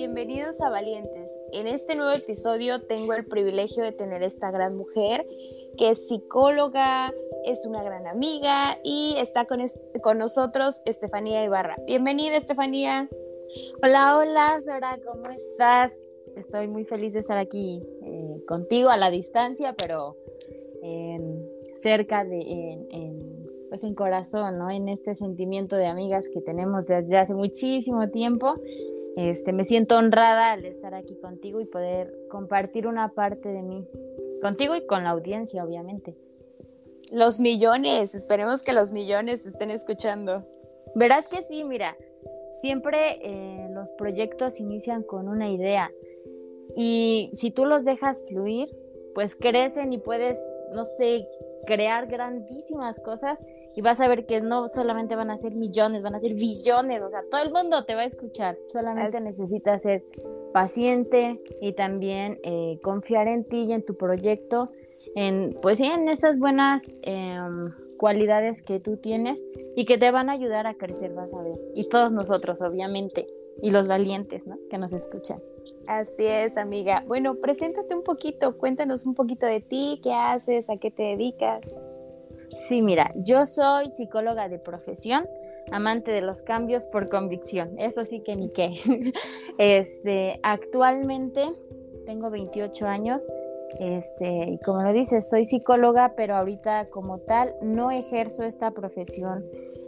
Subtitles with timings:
[0.00, 1.30] bienvenidos a Valientes.
[1.52, 5.26] En este nuevo episodio tengo el privilegio de tener esta gran mujer
[5.76, 7.12] que es psicóloga,
[7.44, 9.60] es una gran amiga y está con,
[10.02, 11.76] con nosotros Estefanía Ibarra.
[11.86, 13.10] Bienvenida Estefanía.
[13.82, 15.94] Hola, hola Sora, ¿cómo estás?
[16.34, 20.16] Estoy muy feliz de estar aquí eh, contigo a la distancia, pero
[21.82, 24.70] cerca de, en, pues en corazón, ¿no?
[24.70, 28.54] En este sentimiento de amigas que tenemos desde hace muchísimo tiempo
[29.16, 33.88] este, me siento honrada al estar aquí contigo y poder compartir una parte de mí,
[34.40, 36.16] contigo y con la audiencia, obviamente.
[37.12, 40.46] Los millones, esperemos que los millones estén escuchando.
[40.94, 41.96] Verás que sí, mira,
[42.60, 45.90] siempre eh, los proyectos inician con una idea
[46.76, 48.68] y si tú los dejas fluir,
[49.14, 50.38] pues crecen y puedes,
[50.72, 51.26] no sé,
[51.66, 53.38] crear grandísimas cosas
[53.76, 57.02] y vas a ver que no solamente van a ser millones, van a ser billones,
[57.02, 60.02] o sea, todo el mundo te va a escuchar, solamente necesitas ser
[60.52, 64.70] paciente y también eh, confiar en ti y en tu proyecto,
[65.14, 69.44] en, pues sí, en estas buenas em, cualidades que tú tienes
[69.76, 73.26] y que te van a ayudar a crecer, vas a ver, y todos nosotros, obviamente,
[73.62, 74.56] y los valientes, ¿no?
[74.70, 75.40] Que nos escuchan.
[75.86, 77.04] Así es, amiga.
[77.06, 81.74] Bueno, preséntate un poquito, cuéntanos un poquito de ti, qué haces, a qué te dedicas.
[82.68, 85.28] Sí, mira, yo soy psicóloga de profesión,
[85.70, 87.78] amante de los cambios por convicción.
[87.78, 88.74] Eso sí que ni qué.
[89.58, 91.42] Este, actualmente
[92.06, 93.26] tengo 28 años.
[93.78, 99.44] Este, y como lo dices, soy psicóloga, pero ahorita como tal no ejerzo esta profesión,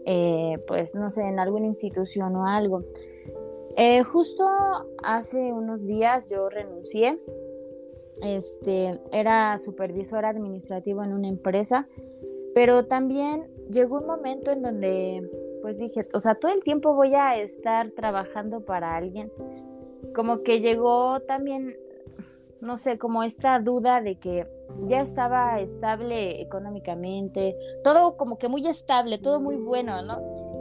[0.06, 2.84] eh, pues no sé, en alguna institución o algo.
[3.76, 4.44] Eh, justo
[5.02, 7.18] hace unos días yo renuncié.
[8.22, 11.88] Este, era supervisora administrativa en una empresa
[12.54, 15.30] pero también llegó un momento en donde,
[15.62, 19.32] pues dije, o sea, todo el tiempo voy a estar trabajando para alguien.
[20.14, 21.76] Como que llegó también,
[22.60, 24.46] no sé, como esta duda de que
[24.86, 30.20] ya estaba estable económicamente, todo como que muy estable, todo muy bueno, ¿no?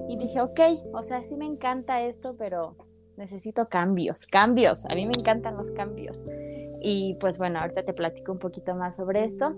[0.09, 0.59] Y dije, ok,
[0.93, 2.75] o sea, sí me encanta esto, pero
[3.17, 6.23] necesito cambios, cambios, a mí me encantan los cambios.
[6.81, 9.55] Y pues bueno, ahorita te platico un poquito más sobre esto,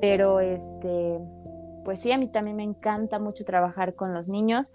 [0.00, 1.20] pero este,
[1.86, 4.72] pues sí, a mí también me encanta mucho trabajar con los niños.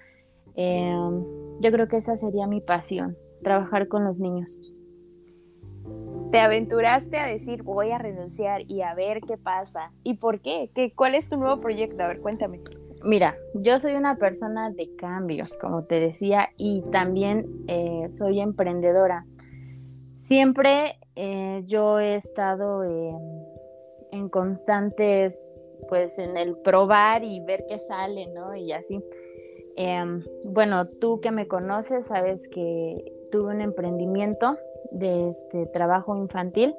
[0.55, 1.25] Em,
[1.59, 4.57] yo creo que esa sería mi pasión, trabajar con los niños.
[6.31, 9.91] Te aventuraste a decir voy a renunciar y a ver qué pasa.
[10.03, 10.71] ¿Y por qué?
[10.73, 12.01] ¿Qué ¿Cuál es tu nuevo proyecto?
[12.01, 12.59] A ver, cuéntame.
[13.03, 19.25] Mira, yo soy una persona de cambios, como te decía, y también eh, soy emprendedora.
[20.21, 22.83] Siempre eh, yo he estado
[24.13, 28.55] en constantes pues en el probar y ver qué sale, ¿no?
[28.55, 29.03] Y así.
[29.75, 34.57] Em, bueno, tú que me conoces, sabes que tuve un emprendimiento
[34.91, 36.75] de este trabajo infantil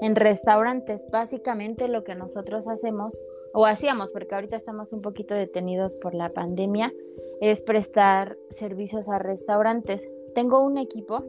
[0.00, 1.04] en restaurantes.
[1.10, 3.20] Básicamente lo que nosotros hacemos,
[3.52, 6.92] o hacíamos, porque ahorita estamos un poquito detenidos por la pandemia,
[7.40, 10.08] es prestar servicios a restaurantes.
[10.34, 11.24] Tengo un equipo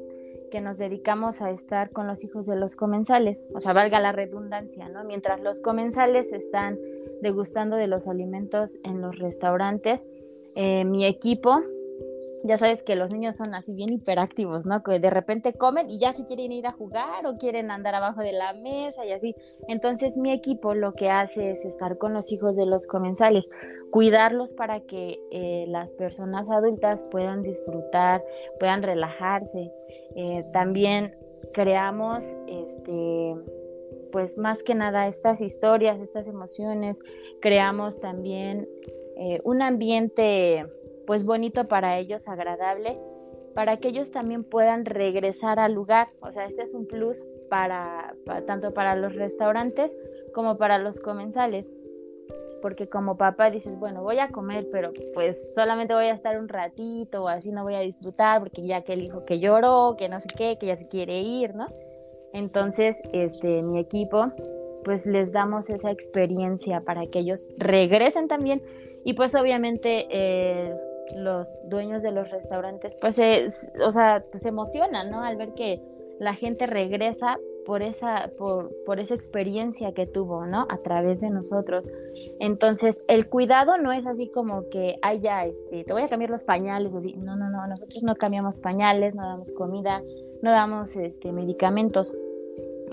[0.54, 4.12] que nos dedicamos a estar con los hijos de los comensales, o sea, valga la
[4.12, 5.04] redundancia, ¿no?
[5.04, 6.78] Mientras los comensales están
[7.24, 10.06] degustando de los alimentos en los restaurantes,
[10.54, 11.64] eh, mi equipo
[12.44, 14.84] ya sabes que los niños son así bien hiperactivos, ¿no?
[14.84, 18.22] Que de repente comen y ya se quieren ir a jugar o quieren andar abajo
[18.22, 19.36] de la mesa y así.
[19.68, 23.50] Entonces mi equipo lo que hace es estar con los hijos de los comensales,
[23.92, 28.22] cuidarlos para que eh, las personas adultas puedan disfrutar,
[28.60, 29.72] puedan relajarse.
[30.16, 31.16] Eh, también
[31.54, 33.36] creamos, este,
[34.12, 37.00] pues más que nada estas historias, estas emociones,
[37.42, 38.68] creamos también
[39.16, 40.66] eh, un ambiente
[41.06, 42.98] pues bonito para ellos, agradable,
[43.54, 46.08] para que ellos también puedan regresar al lugar.
[46.22, 48.16] O sea, este es un plus para,
[48.48, 49.96] tanto para los restaurantes
[50.34, 51.72] como para los comensales.
[52.62, 56.48] Porque como papá dices, bueno, voy a comer, pero pues solamente voy a estar un
[56.48, 60.08] ratito o así no voy a disfrutar porque ya que el hijo que lloró, que
[60.08, 61.68] no sé qué, que ya se quiere ir, ¿no?
[62.32, 64.32] Entonces, este, mi equipo,
[64.84, 68.62] pues les damos esa experiencia para que ellos regresen también
[69.04, 70.74] y pues obviamente eh,
[71.16, 73.48] los dueños de los restaurantes, pues, se,
[73.86, 75.24] o sea, pues se emocionan, ¿no?
[75.24, 75.82] Al ver que
[76.20, 80.68] la gente regresa por esa, por, por, esa experiencia que tuvo, ¿no?
[80.70, 81.90] A través de nosotros.
[82.40, 86.30] Entonces, el cuidado no es así como que, ay, ya, este, te voy a cambiar
[86.30, 87.14] los pañales, así.
[87.14, 90.04] No, no, no, nosotros no cambiamos pañales, no damos comida,
[90.42, 92.14] no damos, este, medicamentos.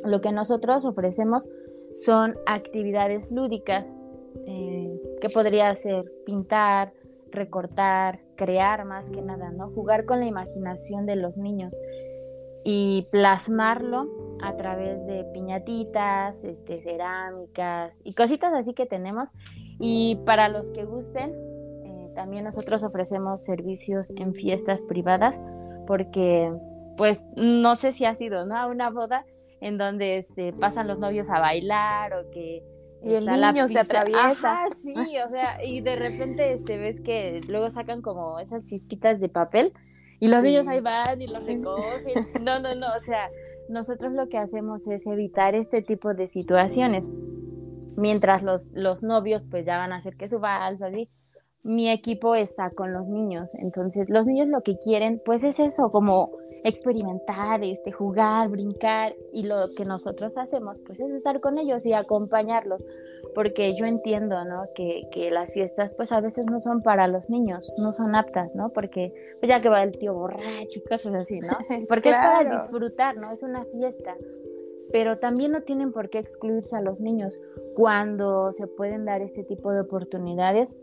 [0.05, 1.49] Lo que nosotros ofrecemos
[1.93, 3.93] son actividades lúdicas,
[4.47, 6.93] eh, que podría ser pintar,
[7.33, 9.71] recortar, crear más que nada, ¿no?
[9.71, 11.75] Jugar con la imaginación de los niños.
[12.63, 14.07] y plasmarlo
[14.43, 19.31] a través de piñatitas, este, cerámicas y cositas así que tenemos.
[19.79, 21.31] Y para los que gusten,
[21.87, 25.41] eh, también nosotros ofrecemos servicios en fiestas privadas
[25.87, 26.53] porque,
[26.99, 28.69] pues, no sé si ha sido, ¿no?
[28.69, 29.25] Una boda
[29.61, 32.63] en donde este, pasan los novios a bailar o que
[33.03, 34.65] y el niño se atraviesa.
[34.75, 39.29] sí, o sea, y de repente este, ves que luego sacan como esas chispitas de
[39.29, 39.73] papel
[40.19, 42.27] y los niños ahí van y los recogen.
[42.45, 43.31] No, no, no, o sea,
[43.69, 47.11] nosotros lo que hacemos es evitar este tipo de situaciones.
[47.97, 51.11] Mientras los, los novios pues ya van a hacer que su vals, así,
[51.63, 53.55] mi equipo está con los niños.
[53.55, 56.31] Entonces, los niños lo que quieren, pues es eso, como
[56.65, 59.15] experimentar, este, jugar, brincar.
[59.33, 62.87] Y lo que nosotros hacemos, pues es estar con ellos y acompañarlos.
[63.35, 64.65] Porque yo entiendo, ¿no?
[64.75, 68.55] Que, que las fiestas, pues a veces no son para los niños, no son aptas,
[68.55, 68.71] ¿no?
[68.71, 71.57] Porque pues ya que va el tío borracho y cosas así, ¿no?
[71.89, 73.31] Porque es para disfrutar, ¿no?
[73.31, 74.17] Es una fiesta
[74.93, 77.41] pero también no tienen por qué excluirse a los niños
[77.77, 80.77] cuando se pueden dar este tipo de oportunidades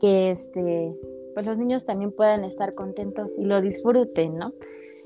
[0.00, 0.94] que este,
[1.34, 4.52] pues los niños también puedan estar contentos y lo disfruten, ¿no?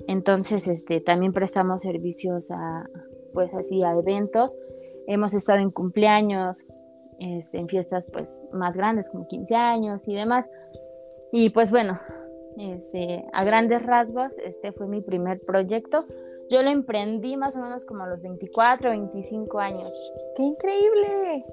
[0.06, 2.88] Entonces, este, también prestamos servicios a,
[3.32, 4.56] pues así, a eventos.
[5.06, 6.64] Hemos estado en cumpleaños,
[7.18, 10.48] este, en fiestas, pues, más grandes, como 15 años y demás.
[11.32, 11.98] Y pues bueno,
[12.58, 16.04] este, a grandes rasgos, este fue mi primer proyecto.
[16.50, 20.12] Yo lo emprendí más o menos como a los 24, 25 años.
[20.36, 21.46] ¡Qué increíble!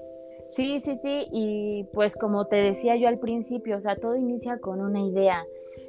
[0.50, 4.58] Sí, sí, sí, y pues como te decía yo al principio, o sea, todo inicia
[4.58, 5.46] con una idea.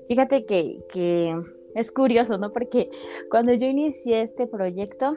[0.07, 1.35] Fíjate que, que
[1.75, 2.53] es curioso, ¿no?
[2.53, 2.91] Porque
[3.31, 5.17] cuando yo inicié este proyecto,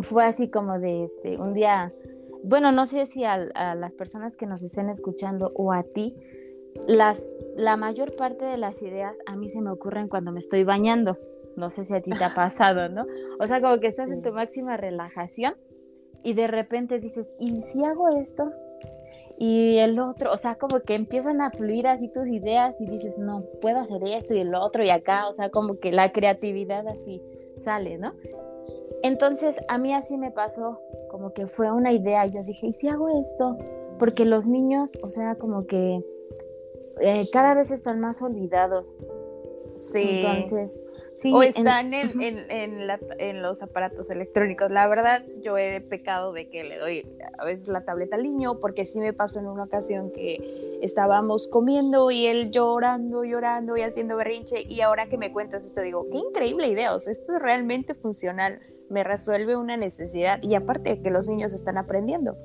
[0.00, 1.92] fue así como de este, un día,
[2.42, 6.16] bueno, no sé si a, a, las personas que nos estén escuchando o a ti,
[6.86, 10.64] las, la mayor parte de las ideas a mí se me ocurren cuando me estoy
[10.64, 11.18] bañando.
[11.56, 13.04] No sé si a ti te ha pasado, ¿no?
[13.40, 15.54] O sea, como que estás en tu máxima relajación
[16.22, 18.50] y de repente dices, ¿y si hago esto?
[19.40, 23.18] Y el otro, o sea, como que empiezan a fluir así tus ideas y dices,
[23.18, 26.86] no, puedo hacer esto y el otro y acá, o sea, como que la creatividad
[26.88, 27.22] así
[27.56, 28.14] sale, ¿no?
[29.02, 32.88] Entonces, a mí así me pasó, como que fue una idea, yo dije, ¿y si
[32.88, 33.56] hago esto?
[33.98, 36.04] Porque los niños, o sea, como que
[37.00, 38.92] eh, cada vez están más olvidados.
[39.78, 40.20] Sí.
[40.20, 40.80] Entonces,
[41.16, 41.32] sí.
[41.32, 44.70] O están en, en, los aparatos electrónicos.
[44.70, 47.06] La verdad, yo he pecado de que le doy
[47.38, 51.48] a veces la tableta al niño, porque sí me pasó en una ocasión que estábamos
[51.48, 54.62] comiendo y él llorando, llorando y haciendo berrinche.
[54.62, 56.94] Y ahora que me cuentas esto, digo, qué increíble idea.
[56.94, 58.60] O sea, esto es realmente funcional.
[58.90, 60.42] Me resuelve una necesidad.
[60.42, 62.36] Y aparte de que los niños están aprendiendo.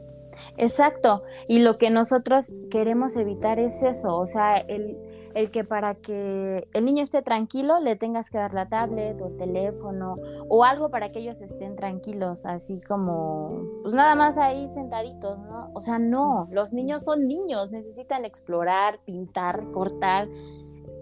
[0.57, 1.24] Exacto.
[1.47, 4.18] Y lo que nosotros queremos evitar es eso.
[4.18, 4.97] O sea, el
[5.35, 9.27] el que para que el niño esté tranquilo le tengas que dar la tablet o
[9.27, 14.69] el teléfono o algo para que ellos estén tranquilos, así como, pues nada más ahí
[14.69, 15.71] sentaditos, ¿no?
[15.74, 20.27] O sea, no, los niños son niños, necesitan explorar, pintar, cortar,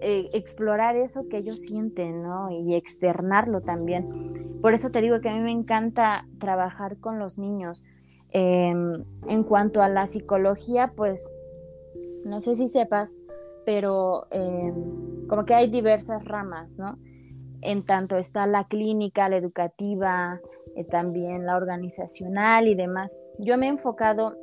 [0.02, 2.50] eh, explorar eso que ellos sienten, ¿no?
[2.50, 4.60] Y externarlo también.
[4.62, 7.84] Por eso te digo que a mí me encanta trabajar con los niños.
[8.32, 11.30] Em, en cuanto a la psicología, pues
[12.24, 13.18] no sé si sepas
[13.66, 16.98] pero em, como que hay diversas ramas, ¿no?
[17.62, 20.42] En tanto está la clínica, la educativa,
[20.76, 23.16] eh, también la organizacional y demás.
[23.38, 24.36] Yo me he enfocado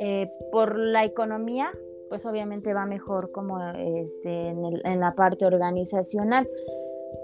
[0.00, 1.70] eh, por la economía,
[2.08, 6.48] pues obviamente va mejor como este, en, en, la parte organizacional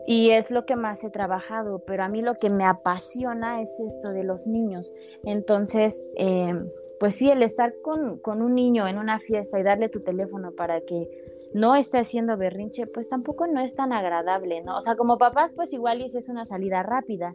[0.06, 3.78] y es lo que más he trabajado, pero a mí lo que me apasiona es
[3.80, 4.92] esto de los niños.
[5.24, 6.54] Entonces, eh,
[7.00, 10.52] pues sí, el estar con, con, un niño en una fiesta y darle tu teléfono
[10.52, 11.08] para que
[11.54, 14.76] no esté haciendo berrinche, pues tampoco no es tan agradable, ¿no?
[14.76, 17.34] O sea, como papás, pues igual es una salida rápida,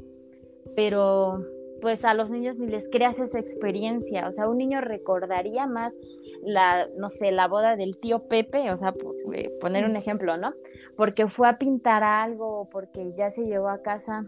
[0.75, 1.43] pero
[1.81, 5.97] pues a los niños ni les creas esa experiencia, o sea, un niño recordaría más
[6.43, 10.37] la, no sé, la boda del tío Pepe, o sea, por, eh, poner un ejemplo,
[10.37, 10.53] ¿no?
[10.95, 14.27] Porque fue a pintar algo, porque ya se llevó a casa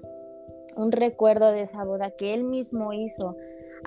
[0.75, 3.35] un recuerdo de esa boda que él mismo hizo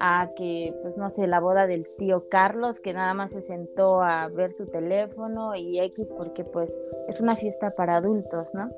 [0.00, 4.00] a que, pues no sé, la boda del tío Carlos, que nada más se sentó
[4.00, 6.76] a ver su teléfono y X, porque pues
[7.09, 8.71] es una fiesta para adultos, ¿no?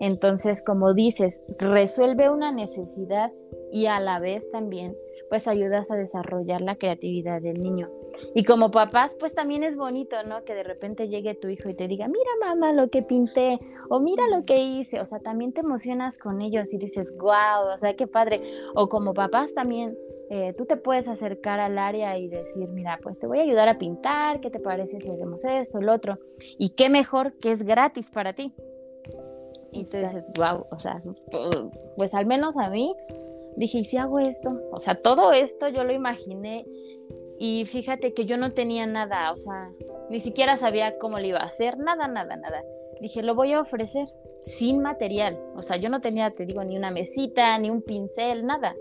[0.00, 3.30] Entonces, como dices, resuelve una necesidad
[3.70, 4.96] y a la vez también,
[5.28, 7.90] pues ayudas a desarrollar la creatividad del niño.
[8.34, 10.44] Y como papás, pues también es bonito, ¿no?
[10.44, 13.60] Que de repente llegue tu hijo y te diga, mira mamá lo que pinté,
[13.90, 17.72] o mira lo que hice, o sea, también te emocionas con ellos y dices, wow,
[17.72, 18.42] o sea, qué padre.
[18.74, 19.96] O como papás también
[20.32, 23.68] eh, tú te puedes acercar al área y decir, mira, pues te voy a ayudar
[23.68, 26.18] a pintar, ¿qué te parece si hacemos esto, el otro?
[26.56, 28.54] Y qué mejor que es gratis para ti.
[29.72, 30.96] Y tú dices, wow, o sea,
[31.96, 32.94] pues al menos a mí
[33.56, 34.56] dije, ¿y si hago esto?
[34.70, 36.64] O sea, todo esto yo lo imaginé
[37.40, 39.70] y fíjate que yo no tenía nada, o sea,
[40.10, 42.62] ni siquiera sabía cómo le iba a hacer, nada, nada, nada.
[43.00, 44.06] Dije, lo voy a ofrecer
[44.44, 48.46] sin material, o sea, yo no tenía, te digo, ni una mesita, ni un pincel,
[48.46, 48.76] nada.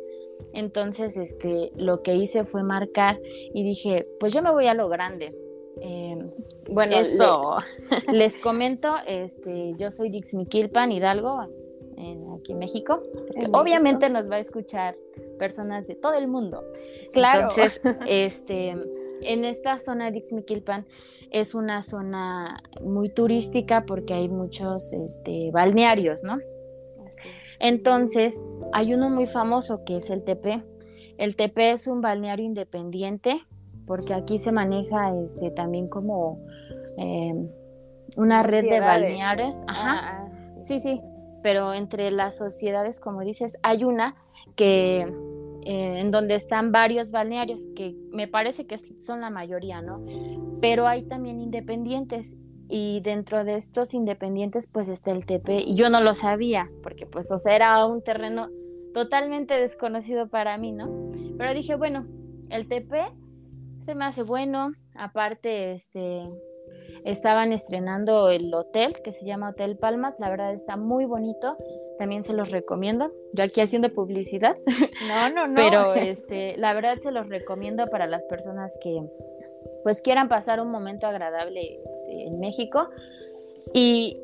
[0.54, 3.20] Entonces, este, lo que hice fue marcar
[3.54, 5.34] y dije, pues yo me voy a lo grande.
[5.82, 6.32] Em,
[6.72, 6.98] bueno,
[8.12, 11.46] les comento, este, yo soy Dix Miquilpan Hidalgo,
[12.40, 13.02] aquí en México.
[13.54, 14.96] Obviamente nos va a escuchar
[15.38, 16.64] personas de todo el mundo.
[17.14, 17.50] Claro.
[17.50, 18.76] Entonces, este,
[19.22, 20.86] en esta zona de Ixmiquilpan
[21.32, 26.40] es una zona muy turística porque hay muchos este, balnearios, ¿no?
[27.60, 28.42] Entonces,
[28.74, 30.64] hay uno muy famoso que es el TP.
[31.18, 33.42] El TP es un balneario independiente
[33.86, 36.40] porque aquí se maneja este, también como
[36.98, 37.34] eh,
[38.16, 39.56] una red de balnearios.
[39.68, 40.28] Ajá.
[40.28, 41.02] Ah, sí, sí,
[41.42, 44.16] pero entre las sociedades, como dices, hay una
[44.56, 45.02] que
[45.64, 50.06] eh, en donde están varios balnearios, que me parece que son la mayoría, ¿no?
[50.62, 52.36] Pero hay también independientes
[52.70, 57.06] y dentro de estos independientes pues está el TP y yo no lo sabía porque
[57.06, 58.48] pues o sea era un terreno
[79.84, 82.90] pues quieran pasar un momento agradable este, en México.
[83.74, 84.20] Y,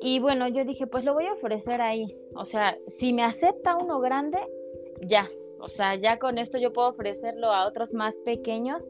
[0.00, 2.16] y bueno, yo dije, pues lo voy a ofrecer ahí.
[2.34, 4.38] O sea, si me acepta uno grande,
[5.06, 5.28] ya.
[5.58, 8.88] O sea, ya con esto yo puedo ofrecerlo a otros más pequeños,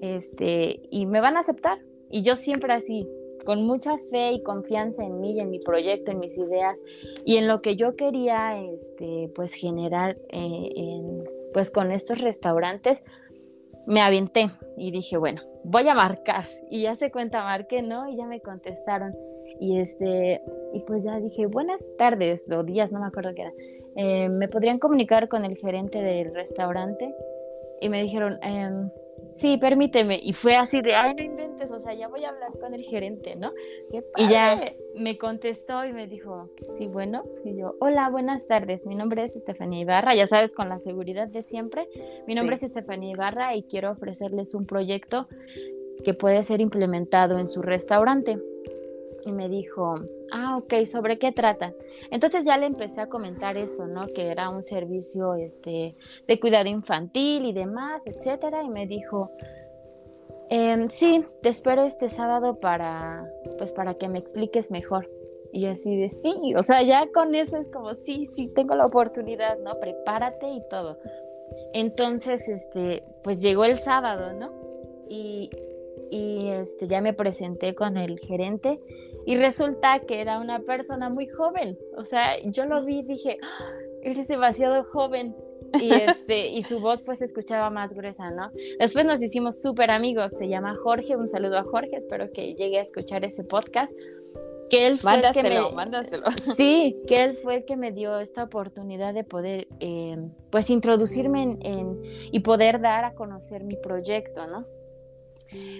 [0.00, 1.78] este, y me van a aceptar.
[2.10, 3.06] Y yo siempre así,
[3.44, 6.78] con mucha fe y confianza en mí y en mi proyecto, en mis ideas
[7.24, 13.02] y en lo que yo quería este, pues generar eh, pues con estos restaurantes,
[13.88, 16.44] me aventé y dije, bueno, voy a marcar.
[16.70, 18.06] Y ya se cuenta, marqué, ¿no?
[18.06, 19.14] Y ya me contestaron.
[19.60, 20.42] Y este,
[20.74, 23.52] y pues ya dije, buenas tardes, o días, no me acuerdo qué era.
[23.96, 27.14] Eh, ¿Me podrían comunicar con el gerente del restaurante?
[27.80, 28.70] Y me dijeron, eh,
[29.38, 30.20] sí, permíteme.
[30.22, 32.82] Y fue así de, ay, no inventes, o sea, ya voy a hablar con el
[32.82, 33.52] gerente, ¿no?
[34.16, 34.60] Y ya
[34.94, 37.24] me contestó y me dijo, sí, bueno.
[37.44, 41.28] Y yo, hola, buenas tardes, mi nombre es Estefanía Ibarra, ya sabes, con la seguridad
[41.28, 41.88] de siempre.
[42.26, 45.28] Mi nombre es Estefanía Ibarra y quiero ofrecerles un proyecto
[46.04, 48.38] que puede ser implementado en su restaurante
[49.28, 49.96] y me dijo,
[50.32, 51.72] ah, ok, ¿sobre qué trata?
[52.10, 54.06] Entonces ya le empecé a comentar eso, ¿no?
[54.06, 55.94] Que era un servicio este,
[56.26, 59.28] de cuidado infantil y demás, etcétera, y me dijo,
[60.50, 63.26] em, sí, te espero este sábado para,
[63.58, 65.08] pues para que me expliques mejor.
[65.52, 68.86] Y así de, sí, o sea, ya con eso es como, sí, sí, tengo la
[68.86, 69.78] oportunidad, ¿no?
[69.80, 70.98] Prepárate y todo.
[71.72, 74.52] Entonces, este, pues llegó el sábado, ¿no?
[75.08, 75.50] Y,
[76.10, 78.78] y este, ya me presenté con el gerente
[79.26, 81.78] y resulta que era una persona muy joven.
[81.96, 83.70] O sea, yo lo vi y dije, ¡Ah!
[84.02, 85.34] eres demasiado joven.
[85.80, 88.50] Y, este, y su voz pues se escuchaba más gruesa, ¿no?
[88.78, 90.32] Después nos hicimos súper amigos.
[90.38, 91.16] Se llama Jorge.
[91.16, 91.96] Un saludo a Jorge.
[91.96, 93.92] Espero que llegue a escuchar ese podcast.
[94.70, 95.72] Que él fue el que me...
[95.74, 96.26] mándaselo.
[96.56, 100.16] Sí, que él fue el que me dio esta oportunidad de poder, eh,
[100.50, 104.66] pues, introducirme en, y poder dar a conocer mi proyecto, ¿no?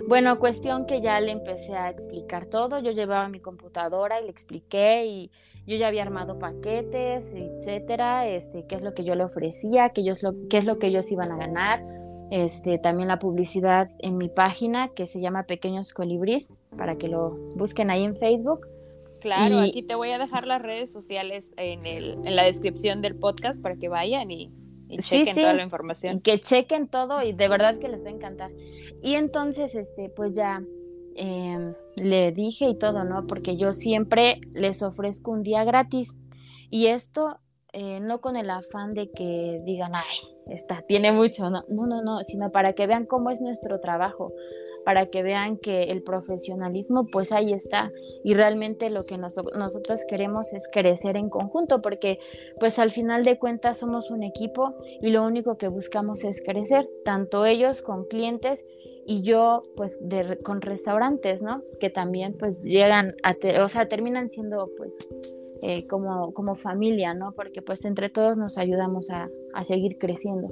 [0.06, 2.78] Bueno, cuestión que ya le empecé a explicar todo.
[2.80, 5.30] Yo llevaba mi computadora y le expliqué y
[5.66, 10.00] yo ya había armado paquetes, etcétera, este, qué es lo que yo le ofrecía, qué,
[10.00, 11.84] ellos lo, qué es lo que ellos iban a ganar.
[12.30, 17.36] Este, también la publicidad en mi página que se llama Pequeños Colibris, para que lo
[17.56, 18.66] busquen ahí en Facebook.
[19.20, 23.16] Claro, aquí te voy a dejar las redes sociales en, el, en la descripción del
[23.16, 24.48] podcast para que vayan y
[24.88, 26.20] y chequen toda la información.
[26.20, 28.50] Que chequen todo y de verdad que les va a encantar.
[29.02, 30.62] Y entonces, este, pues ya
[31.14, 33.26] em, le dije y todo, ¿no?
[33.26, 36.16] Porque yo siempre les ofrezco un día gratis.
[36.70, 37.38] Y esto
[37.72, 40.16] eh, no con el afán de que digan, ay,
[40.46, 44.32] está, tiene mucho, no, no, no, no, sino para que vean cómo es nuestro trabajo
[44.88, 47.92] para que vean que el profesionalismo pues ahí está
[48.24, 52.18] y realmente lo que nosotros queremos es crecer en conjunto porque
[52.58, 56.88] pues al final de cuentas somos un equipo y lo único que buscamos es crecer,
[57.04, 58.64] tanto ellos con clientes
[59.06, 59.98] y yo pues
[60.42, 61.62] con restaurantes, ¿no?
[61.80, 63.14] Que también pues llegan
[63.62, 64.96] o sea, terminan siendo pues
[65.60, 67.32] eh, como, como familia, ¿no?
[67.32, 70.48] Porque pues entre todos nos ayudamos a, a seguir creciendo.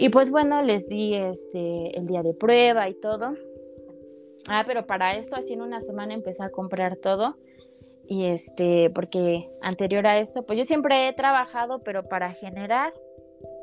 [0.00, 3.34] Y pues bueno, les di este el día de prueba y todo.
[4.46, 7.36] Ah, pero para esto así en una semana empecé a comprar todo
[8.06, 12.94] Y este, porque anterior a esto, pues yo siempre he trabajado, pero para generar,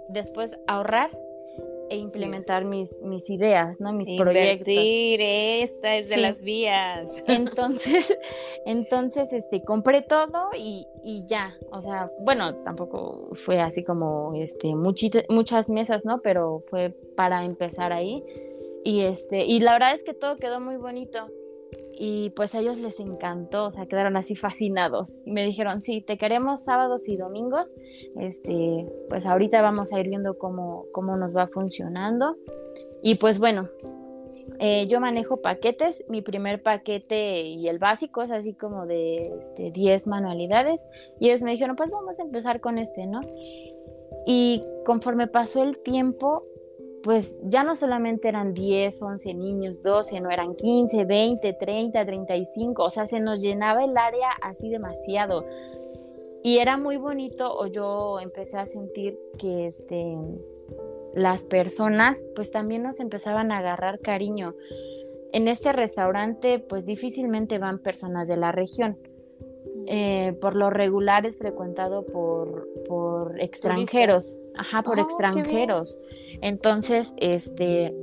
[0.09, 1.09] después ahorrar
[1.89, 3.93] e implementar mis, mis ideas, ¿no?
[3.93, 4.73] Mis proyectos.
[4.75, 7.23] esta es de las vías.
[7.27, 8.17] Entonces,
[8.65, 14.73] entonces, este, compré todo y, y, ya, o sea, bueno, tampoco fue así como, este,
[14.75, 16.21] muchas mesas, ¿no?
[16.21, 18.23] Pero fue para empezar ahí
[18.83, 21.27] y este, y la verdad es que todo quedó muy bonito
[21.97, 25.13] y pues a ellos les encantó, o sea, quedaron así fascinados.
[25.25, 27.73] Y me dijeron, sí, te queremos sábados y domingos,
[28.19, 32.35] este, pues ahorita vamos a ir viendo cómo, cómo nos va funcionando.
[33.01, 33.69] Y pues bueno,
[34.59, 39.71] eh, yo manejo paquetes, mi primer paquete y el básico es así como de este,
[39.71, 40.81] 10 manualidades.
[41.19, 43.21] Y ellos me dijeron, pues vamos a empezar con este, ¿no?
[44.25, 46.43] Y conforme pasó el tiempo,
[47.05, 52.83] pues ya no solamente eran 10, 11 niños, 12, no eran 15, 20, 30, 35,
[52.83, 55.45] o sea, se nos llenaba el área así demasiado.
[56.41, 60.17] Y era muy bonito, o yo empecé a sentir que este,
[61.13, 64.55] las personas pues también nos empezaban a agarrar cariño.
[65.31, 68.97] En este restaurante pues difícilmente van personas de la región.
[69.85, 74.39] Eh, por lo regular es frecuentado por, por extranjeros.
[74.55, 75.99] Ajá, por oh, extranjeros.
[76.41, 77.93] Entonces, este,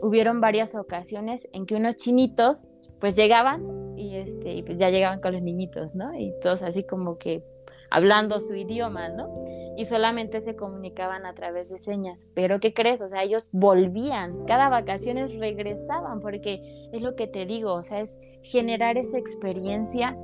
[0.00, 2.66] hubieron varias ocasiones en que unos chinitos,
[3.00, 6.14] pues llegaban y este, pues ya llegaban con los niñitos, ¿no?
[6.18, 7.42] Y todos así como que
[7.90, 9.28] hablando su idioma, ¿no?
[9.76, 12.20] Y solamente se comunicaban a través de señas.
[12.34, 13.00] Pero ¿qué crees?
[13.00, 18.00] O sea, ellos volvían, cada vacaciones regresaban, porque es lo que te digo, o sea,
[18.00, 20.16] es generar esa experiencia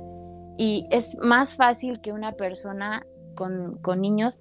[0.57, 3.05] y es más fácil que una persona
[3.35, 4.39] con, con niños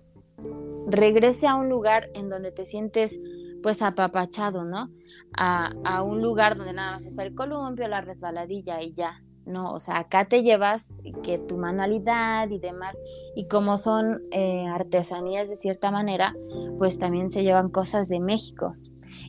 [0.87, 3.19] regrese a un lugar en donde te sientes
[3.63, 4.91] pues apapachado, ¿no?
[5.37, 9.73] A, un lugar donde nada más está el columpio, la resbaladilla y ya, ¿no?
[9.73, 10.83] O sea, acá te llevas
[11.23, 12.97] que tu manualidad y demás,
[13.35, 16.35] y como son eh, artesanías de cierta manera,
[16.79, 18.75] pues también se llevan cosas de México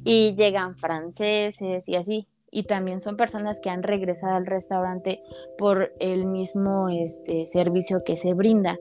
[0.03, 2.27] y llegan franceses y así.
[2.53, 5.23] Y también son personas que han regresado al restaurante
[5.57, 8.77] por el mismo este, servicio que se brinda.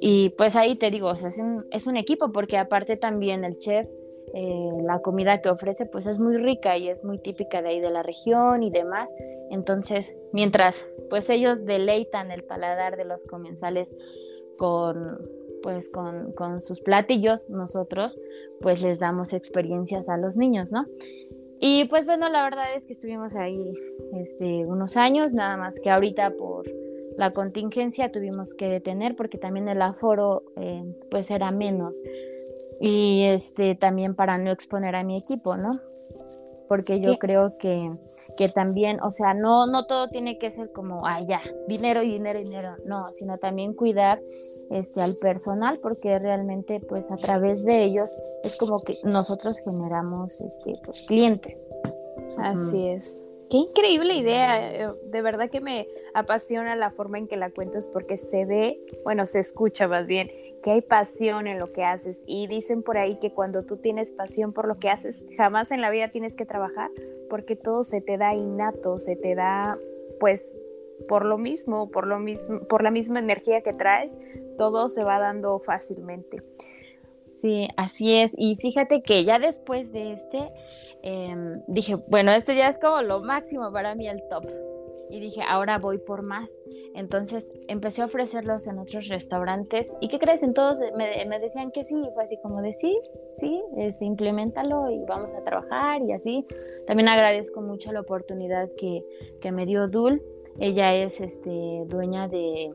[0.00, 3.88] Y pues ahí te digo, es, un, es un equipo porque aparte también el chef,
[4.34, 7.80] eh, la comida que ofrece pues es muy rica y es muy típica de ahí
[7.80, 9.08] de la región y demás.
[9.50, 13.88] Entonces, mientras pues ellos deleitan el paladar de los comensales
[14.58, 15.18] con
[15.62, 18.16] pues con, con sus platillos, nosotros
[18.60, 20.86] pues les damos experiencias a los niños, ¿no?
[21.60, 23.74] Y pues bueno, la verdad es que estuvimos ahí
[24.14, 26.70] este, unos años, nada más que ahorita por
[27.18, 31.92] la contingencia tuvimos que detener porque también el aforo eh, pues era menos
[32.80, 35.72] y este también para no exponer a mi equipo, ¿no?
[36.68, 37.90] Porque yo creo que,
[38.36, 42.38] que también, o sea, no, no todo tiene que ser como, ah, ya, dinero, dinero,
[42.38, 44.20] dinero, no, sino también cuidar
[44.70, 48.10] este, al personal, porque realmente, pues, a través de ellos
[48.44, 51.64] es como que nosotros generamos, este, pues, clientes.
[52.36, 53.22] Así es.
[53.50, 57.88] Qué increíble idea, eh, de verdad que me apasiona la forma en que la cuentas
[57.88, 60.30] porque se ve, bueno, se escucha más bien,
[60.62, 64.12] que hay pasión en lo que haces y dicen por ahí que cuando tú tienes
[64.12, 66.90] pasión por lo que haces, jamás en la vida tienes que trabajar
[67.30, 69.78] porque todo se te da innato, se te da
[70.20, 70.58] pues
[71.08, 74.16] por lo mismo, por lo mismo, por la misma energía que traes,
[74.58, 76.42] todo se va dando fácilmente.
[77.40, 78.32] Sí, así es.
[78.36, 80.52] Y fíjate que ya después de este,
[81.02, 84.44] Em, dije, bueno, este ya es como lo máximo para mí, el top.
[85.10, 86.50] Y dije, ahora voy por más.
[86.94, 89.90] Entonces empecé a ofrecerlos en otros restaurantes.
[90.00, 90.42] ¿Y qué crees?
[90.42, 91.94] En todos me, me decían que sí.
[92.12, 92.98] Fue así como de sí,
[93.30, 96.44] sí, este, implementalo y vamos a trabajar y así.
[96.86, 99.02] También agradezco mucho la oportunidad que,
[99.40, 100.22] que me dio Dul.
[100.58, 102.70] Ella es este, dueña de,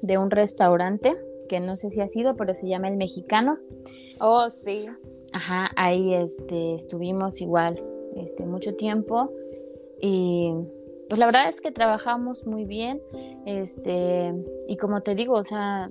[0.00, 1.14] de un restaurante
[1.52, 3.58] que no sé si ha sido, pero se llama El Mexicano.
[4.20, 4.86] Oh, sí.
[5.34, 7.78] Ajá, ahí este, estuvimos igual
[8.16, 9.30] este, mucho tiempo
[10.00, 10.50] y
[11.08, 13.00] pues la verdad es que trabajamos muy bien,
[13.44, 14.32] este,
[14.68, 15.90] y como te digo, o sea,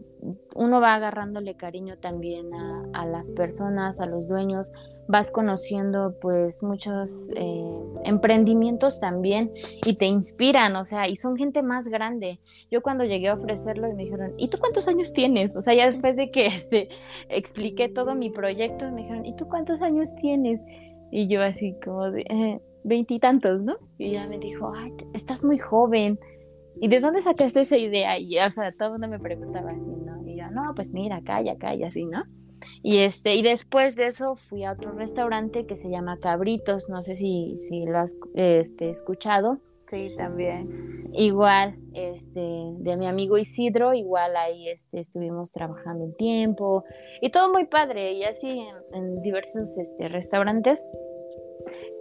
[0.56, 2.50] uno va agarrándole cariño también
[2.94, 4.72] a, las personas, a los dueños,
[5.08, 9.52] vas conociendo pues muchos eh, emprendimientos también
[9.86, 12.40] y te inspiran, o sea, y son gente más grande.
[12.70, 15.56] Yo cuando llegué a ofrecerlo y me dijeron, ¿y tú cuántos años tienes?
[15.56, 16.88] O sea, ya después de que este,
[17.30, 20.62] expliqué todo mi proyecto, me dijeron, ¿y tú cuántos años tienes?
[21.12, 22.22] Y yo así como de...
[22.22, 23.78] Eh, veintitantos, ¿no?
[23.98, 26.20] Y ella me dijo, ay, estás muy joven.
[26.80, 28.18] ¿Y de dónde sacaste esa idea?
[28.18, 30.26] Y, o sea, todo el mundo me preguntaba así, ¿no?
[30.28, 32.24] Y yo, no, pues mira, calla, calla, así, ¿no?
[32.84, 37.02] Y este, y después de eso fui a otro restaurante que se llama Cabritos, no
[37.02, 39.60] sé si, si lo has este, escuchado.
[39.92, 41.10] Sí, también.
[41.12, 46.86] Igual, este, de mi amigo Isidro, igual ahí este, estuvimos trabajando un tiempo
[47.22, 50.86] y todo muy padre y así en, diversos este, restaurantes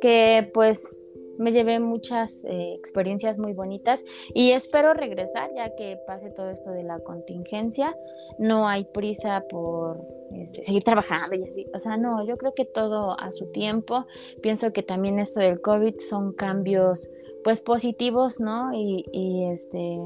[0.01, 0.91] que pues
[1.39, 4.01] me llevé muchas eh, experiencias muy bonitas
[4.35, 7.97] y espero regresar ya que pase todo esto de la contingencia.
[8.39, 10.03] No hay prisa por
[10.35, 11.67] este, seguir trabajando y así.
[11.75, 14.07] O sea, no, yo creo que todo a su tiempo.
[14.43, 17.09] Pienso que también esto del COVID son cambios
[17.43, 18.75] pues positivos, ¿no?
[18.75, 19.99] Y, y este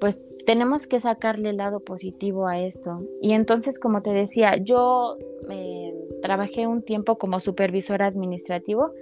[0.00, 3.00] pues tenemos que sacarle el lado positivo a esto.
[3.20, 5.16] Y entonces, como te decía, yo
[5.50, 8.92] eh, trabajé un tiempo como supervisor administrativo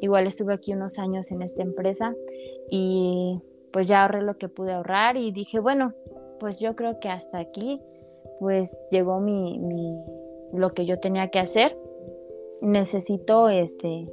[0.00, 2.14] Igual estuve aquí unos años en esta empresa
[2.70, 3.38] y
[3.70, 5.92] pues ya ahorré lo que pude ahorrar y dije, bueno,
[6.40, 7.80] pues yo creo que hasta aquí
[8.40, 10.02] pues llegó mi, mi
[10.54, 11.76] lo que yo tenía que hacer.
[12.62, 14.08] Necesito este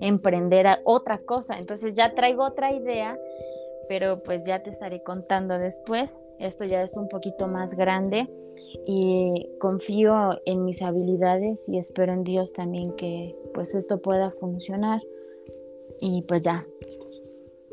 [0.00, 1.58] emprender otra cosa.
[1.58, 3.18] Entonces ya traigo otra idea,
[3.88, 6.16] pero pues ya te estaré contando después.
[6.38, 8.28] Esto ya es un poquito más grande
[8.86, 15.00] y confío en mis habilidades y espero en Dios también que pues esto pueda funcionar
[16.00, 16.66] y pues ya.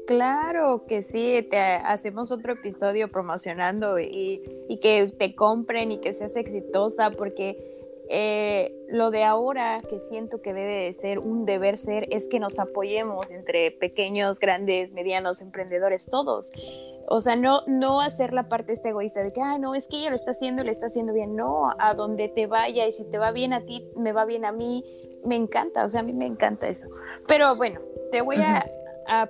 [0.06, 4.42] Claro que sí, te hacemos otro episodio promocionando y,
[4.82, 7.73] que te compren y que seas exitosa, porque
[8.16, 12.40] eh, lo de ahora que siento que debe de ser un deber ser es que
[12.40, 16.52] nos apoyemos entre pequeños, grandes, medianos, emprendedores, todos.
[17.08, 19.98] O sea, no, no hacer la parte esta egoísta de que, ah, no, es que
[19.98, 21.36] ella lo está haciendo, le está haciendo bien.
[21.36, 24.46] No, a donde te vaya y si te va bien a ti, me va bien
[24.46, 24.86] a mí.
[25.26, 26.88] Me encanta, o sea, a mí me encanta eso.
[27.28, 27.80] Pero bueno,
[28.12, 28.64] te voy a,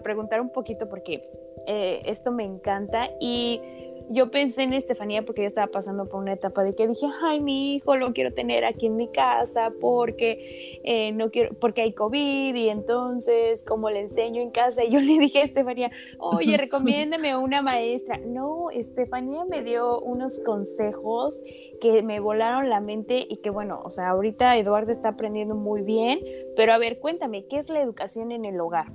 [0.04, 1.24] preguntar un poquito porque
[1.68, 3.62] eh, esto me encanta y
[4.10, 7.42] yo pensé en Estefanía porque yo estaba pasando por una etapa de que dije, ay,
[7.42, 11.94] mi hijo lo quiero tener aquí en mi casa porque eh, no quiero, porque hay
[11.94, 16.58] COVID y entonces como le enseño en casa y yo le dije a Estefanía, oye,
[16.58, 18.20] recomiéndame una maestra.
[18.20, 21.40] No, Estefanía me dio unos consejos
[21.82, 25.82] que me volaron la mente y que bueno, o sea, ahorita Eduardo está aprendiendo muy
[25.82, 26.20] bien,
[26.56, 28.88] pero a ver, cuéntame, ¿qué es la educación en el hogar?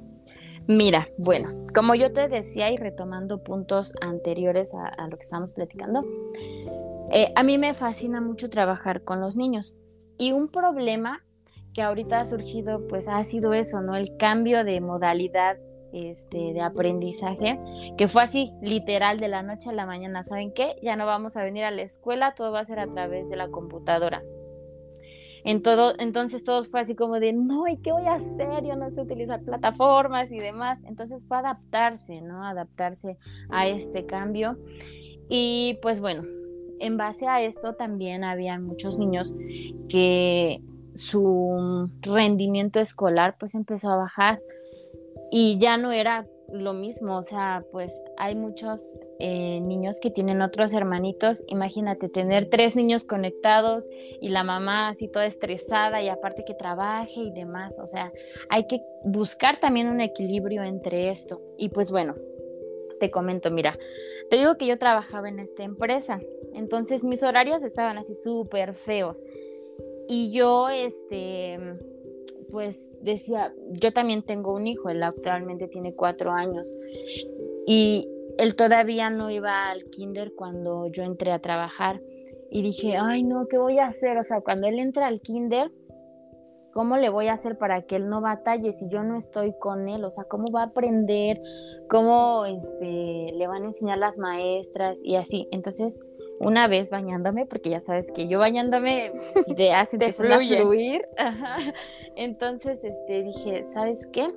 [0.68, 6.04] Mira, bueno, como yo te decía y retomando puntos anteriores a, lo que estábamos platicando,
[7.10, 9.74] eh, a mí me fascina mucho trabajar con los niños
[10.18, 11.24] y un problema
[11.72, 13.96] que ahorita ha surgido pues ha sido eso, ¿no?
[13.96, 15.56] El cambio de modalidad
[15.94, 17.58] este, de aprendizaje,
[17.96, 20.22] que fue así, literal, de la noche a la mañana.
[20.22, 20.76] ¿Saben qué?
[20.82, 23.36] Ya no vamos a venir a la escuela, todo va a ser a través de
[23.36, 24.22] la computadora.
[25.44, 28.64] En todo, entonces todos fue así como de, no, ¿y qué voy a hacer?
[28.64, 30.80] Yo no sé utilizar plataformas y demás.
[30.84, 32.44] Entonces fue adaptarse, ¿no?
[32.44, 33.18] Adaptarse
[33.50, 34.58] a este cambio.
[35.28, 36.22] Y pues bueno,
[36.80, 39.34] en base a esto también había muchos niños
[39.88, 40.62] que
[40.94, 44.40] su rendimiento escolar pues empezó a bajar
[45.30, 50.40] y ya no era lo mismo, o sea, pues hay muchos eh, niños que tienen
[50.40, 53.86] otros hermanitos, imagínate tener tres niños conectados
[54.20, 58.12] y la mamá así toda estresada y aparte que trabaje y demás, o sea,
[58.48, 61.42] hay que buscar también un equilibrio entre esto.
[61.58, 62.14] Y pues bueno,
[62.98, 63.78] te comento, mira,
[64.30, 66.20] te digo que yo trabajaba en esta empresa,
[66.54, 69.22] entonces mis horarios estaban así súper feos.
[70.08, 71.58] Y yo, este,
[72.50, 76.76] pues decía, yo también tengo un hijo, él actualmente tiene cuatro años
[77.66, 78.08] y
[78.38, 82.00] él todavía no iba al kinder cuando yo entré a trabajar
[82.50, 84.16] y dije, ay no, ¿qué voy a hacer?
[84.16, 85.70] O sea, cuando él entra al kinder,
[86.72, 89.88] ¿cómo le voy a hacer para que él no batalle si yo no estoy con
[89.88, 90.04] él?
[90.04, 91.40] O sea, ¿cómo va a aprender?
[91.88, 94.98] ¿Cómo este, le van a enseñar las maestras?
[95.02, 95.48] Y así.
[95.50, 95.98] Entonces,
[96.38, 99.12] una vez bañándome, porque ya sabes que yo bañándome,
[99.46, 101.02] ideas empiezan a fluir.
[102.16, 104.32] Entonces, este, dije, ¿sabes qué?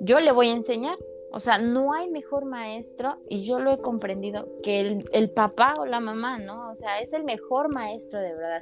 [0.00, 0.96] Yo le voy a enseñar
[1.32, 5.72] o sea, no hay mejor maestro, y yo lo he comprendido, que el, el, papá
[5.78, 6.70] o la mamá, ¿no?
[6.70, 8.60] O sea, es el mejor maestro de verdad.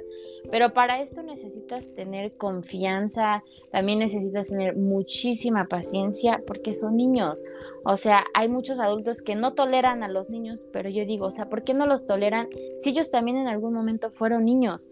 [0.49, 7.41] Pero para esto necesitas tener confianza, también necesitas tener muchísima paciencia, porque son niños.
[7.83, 11.31] O sea, hay muchos adultos que no toleran a los niños, pero yo digo, o
[11.31, 12.47] sea, ¿por qué no los toleran
[12.81, 14.87] si ellos también en algún momento fueron niños?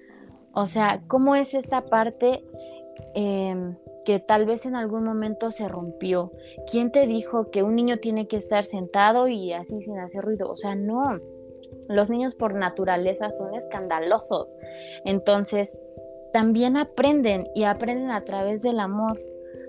[0.54, 2.44] O sea, ¿cómo es esta parte?
[3.16, 3.56] Eh,
[4.06, 6.32] que tal vez en algún momento se rompió.
[6.70, 10.50] ¿Quién te dijo que un niño tiene que estar sentado y así sin hacer ruido?
[10.50, 11.20] O sea, no.
[11.88, 14.56] Los niños por naturaleza son escandalosos.
[15.06, 15.76] Entonces,
[16.34, 19.20] también aprenden y aprenden a través del amor.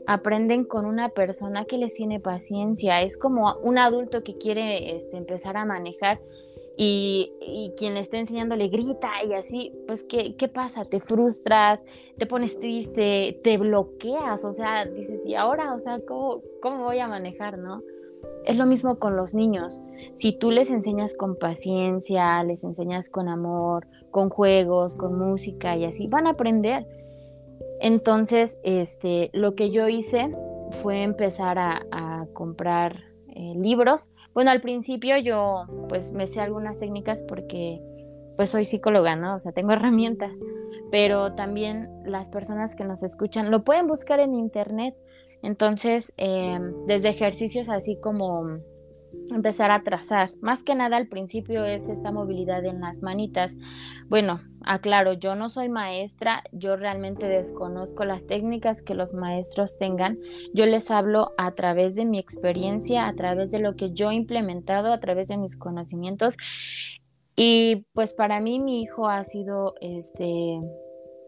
[0.07, 3.03] Aprenden con una persona que les tiene paciencia.
[3.03, 6.19] Es como un adulto que quiere este, empezar a manejar
[6.83, 10.85] y, quien le está enseñando le grita y así, pues ¿qué, ¿qué pasa?
[10.85, 11.81] Te frustras,
[12.17, 15.75] te pones triste, te bloqueas, o sea, dices, ¿y ahora?
[15.75, 17.83] O sea, ¿cómo, cómo voy a manejar, no?
[18.45, 19.81] es lo mismo con los niños.
[20.15, 25.85] Si tú les enseñas con paciencia, les enseñas con amor, con juegos, con música y
[25.85, 26.87] así, van a aprender.
[27.81, 30.35] Entonces, este, lo que yo hice
[30.83, 33.10] fue empezar a, comprar
[33.41, 34.09] eh, libros.
[34.35, 37.81] Bueno, al principio yo pues me sé algunas técnicas porque
[38.37, 39.35] pues soy psicóloga, ¿no?
[39.35, 40.31] O sea, tengo herramientas,
[40.91, 44.95] pero también las personas que nos escuchan lo pueden buscar en internet.
[45.43, 48.59] Entonces, em, desde ejercicios así como
[49.31, 50.31] empezar a trazar.
[50.41, 53.53] Más que nada al principio es esta movilidad en las manitas.
[54.09, 60.19] Bueno, aclaro, yo no soy maestra, yo realmente desconozco las técnicas que los maestros tengan.
[60.55, 64.15] Yo les hablo a través de mi experiencia, a través de lo que yo he
[64.15, 66.37] implementado, a través de mis conocimientos.
[67.37, 70.61] Y pues para mí mi hijo ha sido este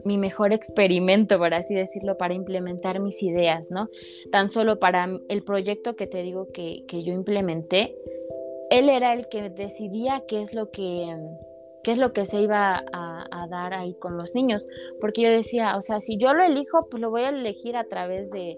[0.04, 3.88] mi mejor experimento, por así decirlo, para implementar mis ideas, ¿no?
[4.30, 7.96] Tan solo para el proyecto que te digo que, yo implementé,
[8.70, 11.16] él era el que decidía qué es lo que
[11.84, 14.68] qué es lo que se iba a, a, dar ahí con los niños,
[15.00, 17.88] porque yo decía, o sea, si yo lo elijo, pues lo voy a elegir a
[17.88, 18.56] través de,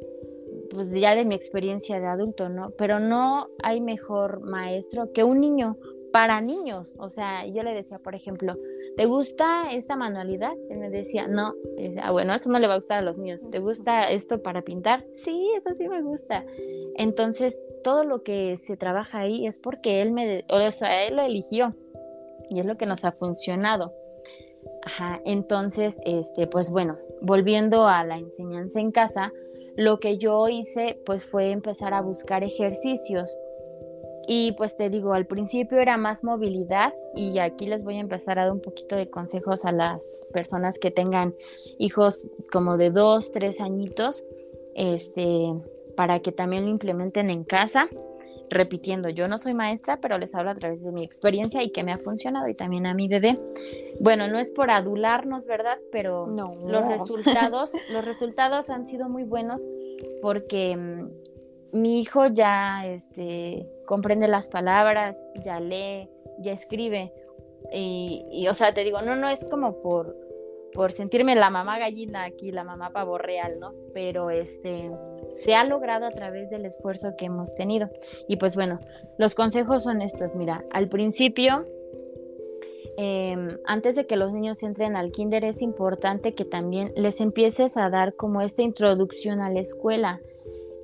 [0.68, 2.72] pues ya de mi experiencia de adulto, ¿no?
[2.76, 5.78] Pero no hay mejor maestro que un niño
[6.14, 8.54] para niños, o sea, yo le decía, por ejemplo,
[8.96, 10.52] ¿te gusta esta manualidad?
[10.70, 11.54] Y me decía, no.
[11.76, 13.44] decía, ah, bueno, eso no le va a gustar a los niños.
[13.50, 15.04] ¿Te gusta esto para pintar?
[15.12, 16.44] Sí, eso sí me gusta.
[16.98, 21.22] Entonces, todo lo que se trabaja ahí es porque él me, o sea, él lo
[21.22, 21.74] eligió
[22.48, 23.92] y es lo que nos ha funcionado.
[24.86, 29.32] Ajá, entonces, este, pues bueno, volviendo a la enseñanza en casa,
[29.74, 33.34] lo que yo hice, pues fue empezar a buscar ejercicios
[34.26, 38.38] y pues te digo, al principio era más movilidad y aquí les voy a empezar
[38.38, 40.00] a dar un poquito de consejos a las
[40.32, 41.34] personas que tengan
[41.78, 44.24] hijos como de dos, tres añitos,
[44.74, 45.52] este,
[45.96, 47.88] para que también lo implementen en casa.
[48.50, 51.82] Repitiendo, yo no soy maestra, pero les hablo a través de mi experiencia y que
[51.82, 53.38] me ha funcionado y también a mi bebé.
[54.00, 55.78] Bueno, no es por adularnos, ¿verdad?
[55.90, 59.66] Pero los resultados, los resultados han sido muy buenos
[60.20, 61.23] porque mm,
[61.74, 66.08] mi hijo ya este, comprende las palabras, ya lee,
[66.38, 67.12] ya escribe.
[67.72, 70.16] Y, o sea, te digo, no, no es como por,
[70.72, 73.72] por sentirme la mamá gallina aquí, la mamá pavo real, ¿no?
[73.92, 74.92] Pero este
[75.34, 77.90] se ha logrado a través del esfuerzo que hemos tenido.
[78.28, 78.78] Y pues bueno,
[79.18, 80.36] los consejos son estos.
[80.36, 81.66] Mira, al principio,
[82.96, 87.76] em, antes de que los niños entren al kinder, es importante que también les empieces
[87.76, 90.20] a dar como esta introducción a la escuela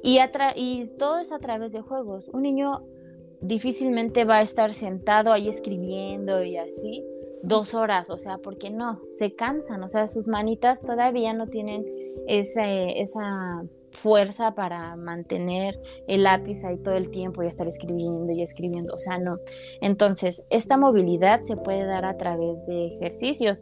[0.02, 0.18] y,
[0.56, 2.28] y todo es a través de juegos.
[2.32, 2.82] Un niño
[3.40, 7.04] difícilmente va a estar sentado ahí escribiendo y así
[7.42, 11.86] dos horas, o sea, porque no, se cansan, o sea, sus manitas todavía no tienen
[12.26, 18.42] ese, esa fuerza para mantener el lápiz ahí todo el tiempo y estar escribiendo y
[18.42, 19.38] escribiendo, o sea, no.
[19.80, 23.58] Entonces, esta movilidad se puede dar a través de ejercicios.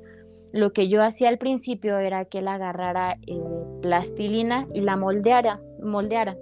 [0.52, 3.40] Lo que yo hacía al principio era que él agarrara eh,
[3.80, 6.36] plastilina y la moldeara, moldeara.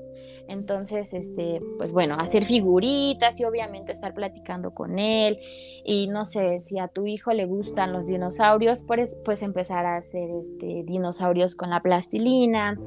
[0.48, 5.40] Entonces, este, pues bueno, hacer figuritas y obviamente estar platicando con él.
[5.84, 9.96] Y no sé, si a tu hijo le gustan los dinosaurios, pues, pues empezar a
[9.96, 12.78] hacer este, dinosaurios con la plastilina.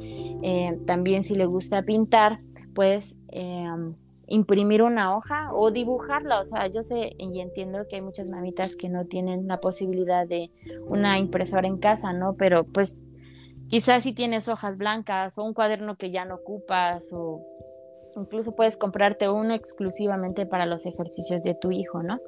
[0.42, 2.34] Eh, también si le gusta pintar,
[2.74, 3.96] pues em,
[4.28, 6.40] imprimir una hoja o dibujarla.
[6.40, 10.26] O sea, yo sé y entiendo que hay muchas mamitas que no tienen la posibilidad
[10.26, 10.50] de
[10.88, 12.36] una impresora en casa, ¿no?
[12.36, 12.96] Pero pues
[13.70, 17.46] quizás si tienes hojas blancas o un cuaderno que ya no ocupas o
[18.16, 22.20] incluso puedes comprarte uno exclusivamente para los ejercicios de tu hijo, ¿no?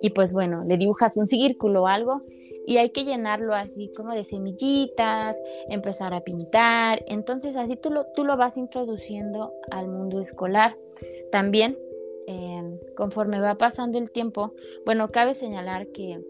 [0.00, 2.20] Y pues bueno, le dibujas un círculo o algo
[2.66, 5.36] y hay que llenarlo así como de semillitas,
[5.68, 7.02] empezar a pintar.
[7.08, 10.76] Entonces así tú lo, tú lo vas introduciendo al mundo escolar.
[11.32, 11.78] También,
[12.26, 14.52] em, conforme va pasando el tiempo,
[14.84, 16.20] bueno, cabe señalar que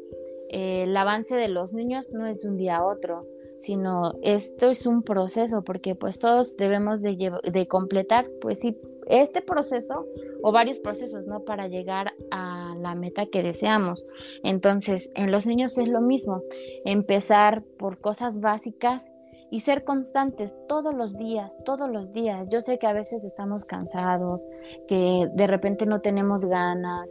[0.50, 3.26] eh, el avance de los niños no es de un día a otro,
[3.60, 9.42] sino esto es un proceso, porque pues todos debemos de, de completar, pues sí, este
[9.42, 10.06] proceso
[10.42, 11.40] o varios procesos, ¿no?
[11.40, 14.06] Para llegar a la meta que deseamos.
[14.42, 16.42] Entonces, en los niños es lo mismo,
[16.86, 19.02] empezar por cosas básicas
[19.50, 22.48] y ser constantes todos los días, todos los días.
[22.48, 24.46] Yo sé que a veces estamos cansados,
[24.88, 27.06] que de repente no tenemos ganas,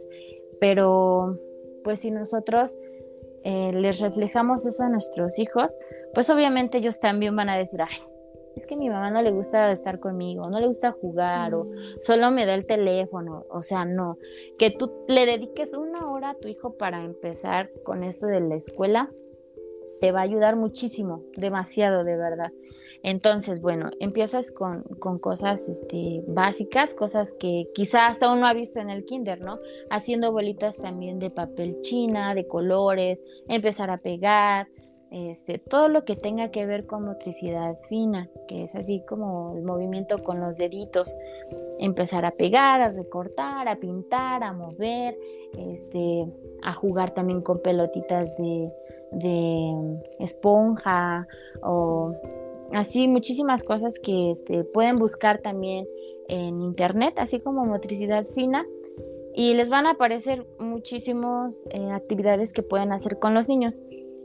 [0.58, 1.38] pero
[1.84, 2.76] pues si nosotros
[3.44, 5.76] eh, les reflejamos eso a nuestros hijos,
[6.14, 7.96] pues obviamente ellos también van a decir, ay,
[8.56, 11.70] es que a mi mamá no le gusta estar conmigo, no le gusta jugar o
[12.02, 14.18] solo me da el teléfono, o sea, no,
[14.58, 18.56] que tú le dediques una hora a tu hijo para empezar con esto de la
[18.56, 19.10] escuela,
[20.00, 22.52] te va a ayudar muchísimo, demasiado de verdad.
[23.02, 24.82] Entonces, bueno, empiezas con,
[25.20, 29.58] cosas este, básicas, cosas que quizá hasta uno ha visto en el kinder, ¿no?
[29.90, 34.68] Haciendo bolitas también de papel china, de colores, empezar a pegar,
[35.10, 39.62] este, todo lo que tenga que ver con motricidad fina, que es así como el
[39.62, 41.16] movimiento con los deditos,
[41.80, 45.18] empezar a pegar, a recortar, a pintar, a mover,
[45.58, 46.26] este,
[46.62, 48.70] a jugar también con pelotitas de,
[50.20, 51.26] esponja
[51.64, 52.14] o
[52.72, 55.86] así muchísimas cosas que este, pueden buscar también
[56.28, 58.66] en internet, así como motricidad fina.
[59.34, 63.78] Y les van a aparecer muchísimas eh, actividades que pueden hacer con los niños.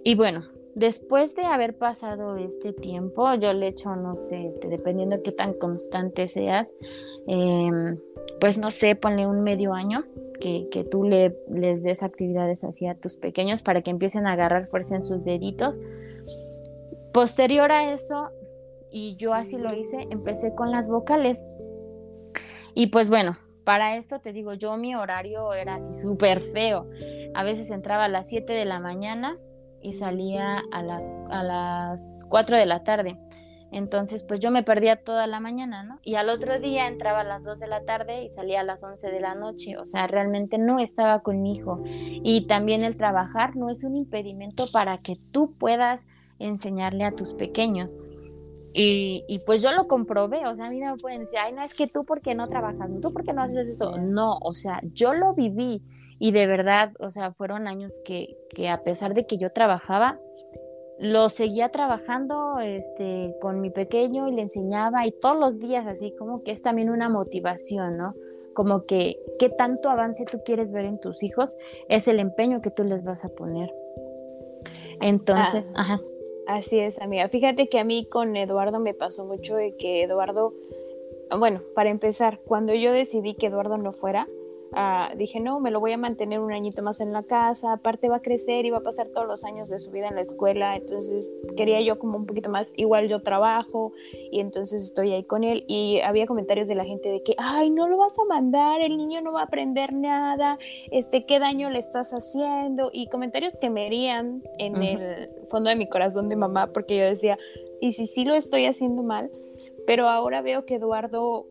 [0.04, 5.18] Y bueno, después de haber pasado este tiempo, yo le echo, no sé, este, dependiendo
[5.18, 6.74] de qué tan constante seas,
[7.28, 7.98] em,
[8.40, 10.04] pues no sé, ponle un medio año
[10.40, 14.34] que, que tú le, les des actividades así a tus pequeños para que empiecen a
[14.34, 15.78] agarrar fuerza en sus deditos.
[17.16, 18.30] Posterior a eso,
[18.92, 21.42] y yo así lo hice, empecé con las vocales.
[22.74, 26.90] Y pues bueno, para esto te digo, yo mi horario era así súper feo.
[27.34, 29.38] A veces entraba a las 7 de la mañana
[29.82, 33.18] y salía a las, a las 4 de la tarde.
[33.72, 36.00] Entonces, pues yo me perdía toda la mañana, ¿no?
[36.04, 38.84] Y al otro día entraba a las 2 de la tarde y salía a las
[38.84, 39.78] 11 de la noche.
[39.78, 41.82] O sea, realmente no estaba con mi hijo.
[41.86, 46.02] Y también el trabajar no es un impedimento para que tú puedas
[46.40, 47.96] enseñarle a tus pequeños.
[48.74, 51.54] Y, y, pues yo lo comprobé, o sea, a mí no me pueden decir, ay,
[51.54, 53.98] no, es que tú porque no trabajas, tú porque no haces eso.
[53.98, 55.82] No, o sea, yo lo viví
[56.20, 60.20] y de verdad, o sea, fueron años que, que a pesar de que yo trabajaba,
[60.98, 66.14] lo seguía trabajando este, con mi pequeño y le enseñaba y todos los días así
[66.18, 68.14] como que es también una motivación, ¿no?
[68.54, 71.56] Como que qué tanto avance tú quieres ver en tus hijos
[71.90, 73.74] es el empeño que tú les vas a poner.
[75.02, 75.82] Entonces, ah.
[75.82, 76.00] ajá.
[76.48, 77.28] Así es, amiga.
[77.30, 80.54] Fíjate que a mí con Eduardo me pasó mucho de que Eduardo,
[81.38, 84.28] bueno, para empezar, cuando yo decidí que Eduardo no fuera,
[84.74, 88.10] Ah, dije, no, me lo voy a mantener un añito más en la casa, aparte
[88.10, 90.22] va a crecer y va a pasar todos los años de su vida en la
[90.22, 93.94] escuela, entonces quería yo como un poquito más, igual yo trabajo
[94.32, 97.70] y entonces estoy ahí con él y había comentarios de la gente de que, ay,
[97.70, 100.58] no lo vas a mandar, el niño no va a aprender nada,
[100.92, 105.76] este, qué daño le estás haciendo y comentarios que me herían en el fondo de
[105.76, 107.38] mi corazón de mamá porque yo decía,
[107.80, 109.30] y si sí lo estoy haciendo mal,
[109.86, 111.46] pero ahora veo que Eduardo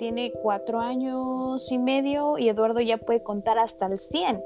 [0.00, 4.42] tiene cuatro años y medio y Eduardo ya puede contar hasta el 100.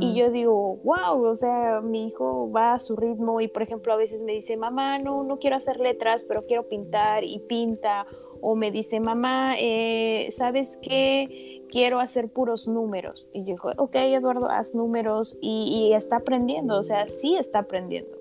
[0.00, 3.92] Y yo digo, wow, o sea, mi hijo va a su ritmo y por ejemplo
[3.92, 8.06] a veces me dice, mamá, no, no quiero hacer letras, pero quiero pintar y pinta.
[8.40, 11.60] O me dice, mamá, eh, ¿sabes qué?
[11.70, 13.28] Quiero hacer puros números.
[13.32, 17.60] Y yo digo, ok, Eduardo, haz números y, y está aprendiendo, o sea, sí está
[17.60, 18.18] aprendiendo.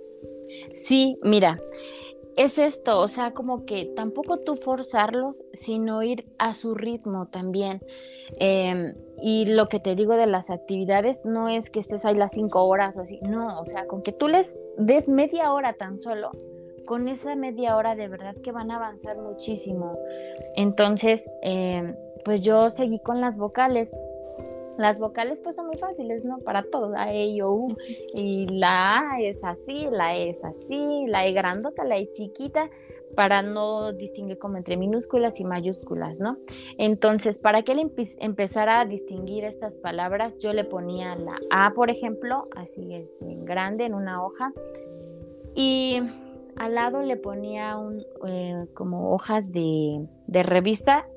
[0.76, 1.58] Sí, mira,
[2.38, 7.82] es esto, o sea, como que tampoco tú forzarlos, sino ir a su ritmo también.
[8.40, 12.32] Em, y lo que te digo de las actividades no es que estés ahí las
[12.32, 16.00] cinco horas o así, no, o sea, con que tú les des media hora tan
[16.00, 16.32] solo,
[16.86, 19.98] con esa media hora de verdad que van a avanzar muchísimo.
[20.56, 23.94] Entonces, em, pues yo seguí con las vocales
[24.82, 26.40] las vocales pues son muy fáciles, ¿no?
[26.40, 27.76] Para todos, A, E, U.
[28.16, 32.70] Y la A es así, la E es así, la E grandota, la E chiquita,
[33.16, 36.38] para no distinguir como entre minúsculas y mayúsculas, ¿no?
[36.78, 41.90] Entonces, para que él empezara a distinguir estas palabras, yo le ponía la A, por
[41.90, 44.54] ejemplo, así es, en grande, en una hoja.
[45.54, 46.02] Y
[46.62, 51.08] al lado le ponía un, eh, como hojas de, de, revista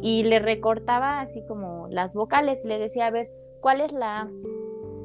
[0.00, 2.64] y le recortaba así como las vocales.
[2.64, 3.28] Le decía, a ver,
[3.60, 4.30] ¿cuál es la A?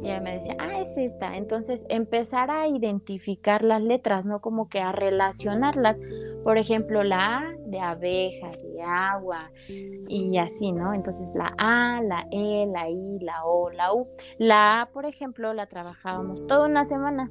[0.01, 1.35] Y ella me decía, ah, es esta.
[1.35, 4.39] Entonces empezar a identificar las letras, ¿no?
[4.39, 5.97] Como que a relacionarlas.
[6.45, 10.93] Por ejemplo, la A de abejas, de agua y así, ¿no?
[10.93, 14.07] Entonces la A, la E, la I, la O, la U.
[14.37, 17.29] La A, por ejemplo, la trabajábamos toda una semana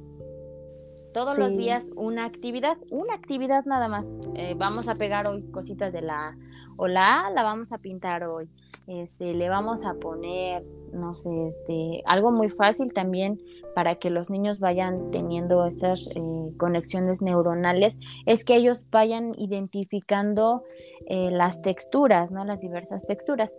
[1.13, 4.05] todos los días una actividad, una actividad nada más.
[4.35, 6.37] Eh, vamos a pegar hoy cositas de la A,
[6.77, 8.49] o la A la vamos a pintar hoy.
[8.87, 13.39] Este, le vamos a poner, no sé, este, algo muy fácil también
[13.75, 16.21] para que los niños vayan teniendo estas eh,
[16.57, 17.95] conexiones neuronales,
[18.25, 20.63] es que ellos vayan identificando
[21.05, 22.45] eh, las texturas, ¿no?
[22.45, 23.51] Las diversas texturas.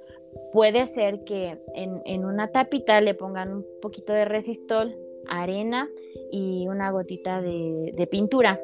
[0.52, 4.96] Puede ser que en, en una tapita le pongan un poquito de resistol
[5.28, 5.88] arena
[6.30, 8.60] y una gotita de, pintura.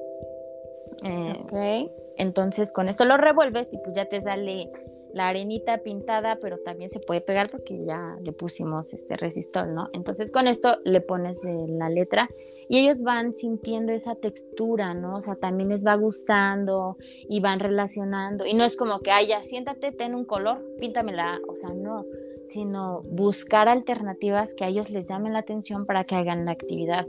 [1.02, 4.70] Eh, entonces con esto lo revuelves y pues ya te sale
[5.12, 9.88] la arenita pintada, pero también se puede pegar porque ya le pusimos este resistol, ¿no?
[9.94, 12.28] Entonces con esto le pones la letra
[12.68, 15.16] y ellos van sintiendo esa textura, ¿no?
[15.16, 16.96] O sea, también les va gustando
[17.28, 21.38] y van relacionando y no es como que, ay, ya, siéntate, ten un color, píntamela,
[21.48, 22.04] o sea, no,
[22.48, 27.06] sino buscar alternativas que a ellos les llamen la atención para que hagan la actividad.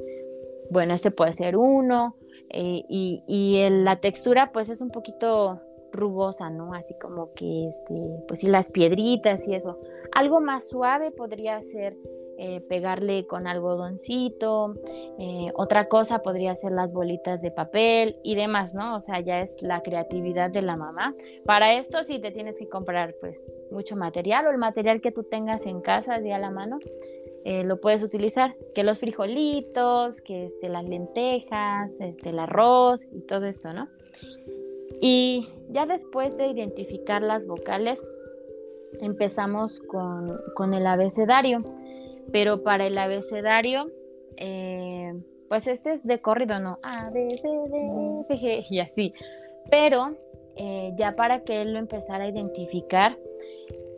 [0.69, 2.15] Bueno, este puede ser uno
[2.49, 5.61] eh, y, y la textura pues es un poquito
[5.91, 6.73] rugosa, ¿no?
[6.73, 9.77] Así como que, este, pues sí, las piedritas y eso.
[10.13, 11.97] Algo más suave podría ser
[12.39, 14.75] eh, pegarle con algodoncito,
[15.17, 18.95] eh, otra cosa podría ser las bolitas de papel y demás, ¿no?
[18.95, 21.15] O sea, ya es la creatividad de la mamá.
[21.45, 23.39] Para esto sí te tienes que comprar pues
[23.71, 26.77] mucho material o el material que tú tengas en casa, de a la mano,
[27.43, 33.21] eh, lo puedes utilizar, que los frijolitos, que este, las lentejas, este, el arroz y
[33.21, 33.87] todo esto, ¿no?
[35.01, 37.99] Y ya después de identificar las vocales,
[39.01, 41.63] empezamos con, con el abecedario
[42.31, 43.91] pero para el abecedario,
[44.37, 45.13] eh,
[45.49, 46.77] pues este es de corrido, ¿no?
[46.83, 49.13] A, B, C, D, F, G y así.
[49.69, 50.17] Pero
[50.55, 53.17] eh, ya para que él lo empezara a identificar,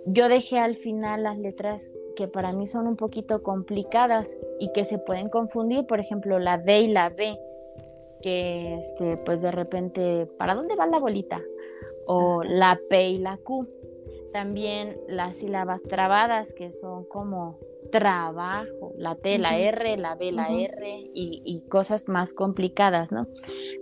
[0.06, 1.84] yo dejé al final las letras
[2.16, 4.28] que para mí son un poquito complicadas
[4.60, 7.38] y que se pueden confundir, por ejemplo, la D y la B,
[8.22, 11.42] que este, pues de repente, ¿para dónde va la bolita?
[12.08, 13.68] O la P y la Q.
[14.34, 17.58] También las sílabas trabadas, que son como
[17.92, 23.28] trabajo, la T, la R, la B, la R y, cosas más complicadas, ¿no?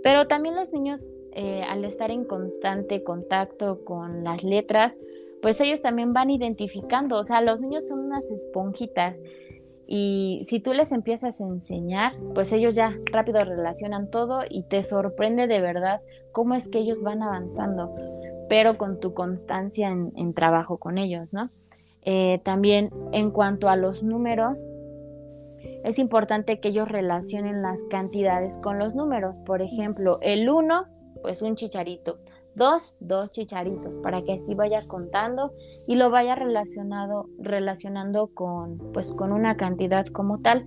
[0.04, 4.94] Pero también los niños, eh, al estar en constante contacto con las letras,
[5.42, 9.18] pues ellos también van identificando, o sea, los niños son unas esponjitas
[9.86, 14.84] y si tú les empiezas a enseñar, pues ellos ya rápido relacionan todo y te
[14.84, 17.96] sorprende de verdad cómo es que ellos van avanzando,
[18.50, 21.50] pero con tu constancia en trabajo con ellos, ¿no?
[22.10, 24.64] Eh, también en cuanto a los números,
[25.84, 29.36] es importante que ellos relacionen las cantidades con los números.
[29.46, 30.86] Por ejemplo, el 1,
[31.22, 32.20] pues un chicharito.
[32.56, 35.52] 2, dos chicharitos, para que así vaya contando
[35.86, 40.66] y lo vaya relacionado, relacionando con, pues, con una cantidad como tal.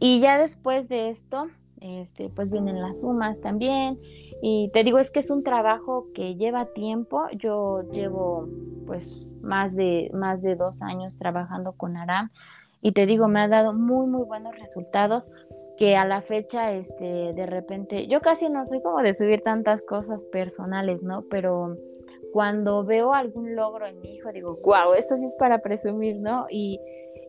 [0.00, 1.46] Y ya después de esto,
[1.80, 3.98] este, pues vienen las sumas también.
[4.42, 7.24] Y te digo, es que es un trabajo que lleva tiempo.
[7.36, 8.48] Yo llevo
[8.86, 12.30] pues más de, más de dos años trabajando con Aram
[12.82, 15.28] y te digo, me ha dado muy, muy buenos resultados
[15.76, 19.82] que a la fecha, este, de repente, yo casi no soy como de subir tantas
[19.82, 21.22] cosas personales, ¿no?
[21.30, 21.76] Pero
[22.32, 26.46] cuando veo algún logro en mi hijo, digo, wow, esto sí es para presumir, ¿no?
[26.50, 26.80] Y,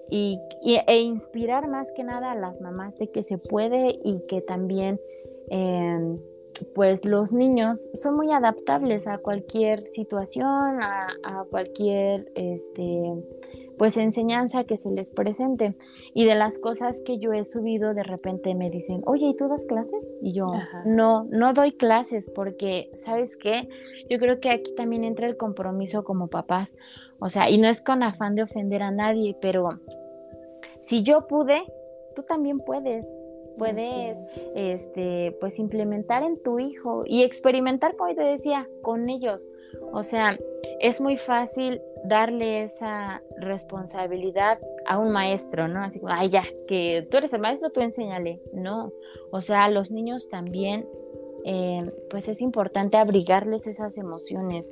[0.10, 0.40] y,
[0.88, 5.00] e inspirar más que nada a las mamás de que se puede y que también
[5.50, 6.20] em,
[6.76, 13.14] pues los niños son muy adaptables a cualquier situación, a, a, cualquier este
[13.82, 15.74] pues enseñanza que se les presente.
[16.14, 19.48] Y de las cosas que yo he subido, de repente me dicen, oye, ¿y tú
[19.48, 20.08] das clases?
[20.22, 20.46] Y yo,
[20.86, 23.68] no, no doy clases porque, ¿sabes qué?
[24.08, 26.70] Yo creo que aquí también entra el compromiso como papás.
[27.18, 29.80] O sea, y no es con afán de ofender a nadie, pero
[30.84, 31.64] si yo pude,
[32.16, 33.08] tú también puedes.
[33.58, 34.16] Puedes,
[34.56, 39.50] este, pues implementar en tu hijo y experimentar, como te decía, con ellos.
[39.92, 40.38] O sea,
[40.80, 45.84] es muy fácil darle esa responsabilidad a un maestro, ¿no?
[45.84, 48.42] Así como, ay, ya, que tú eres el maestro, tú enséñale.
[48.54, 48.92] No,
[49.32, 50.88] o sea, a los niños también,
[51.46, 54.72] eh, pues es importante abrigarles esas emociones.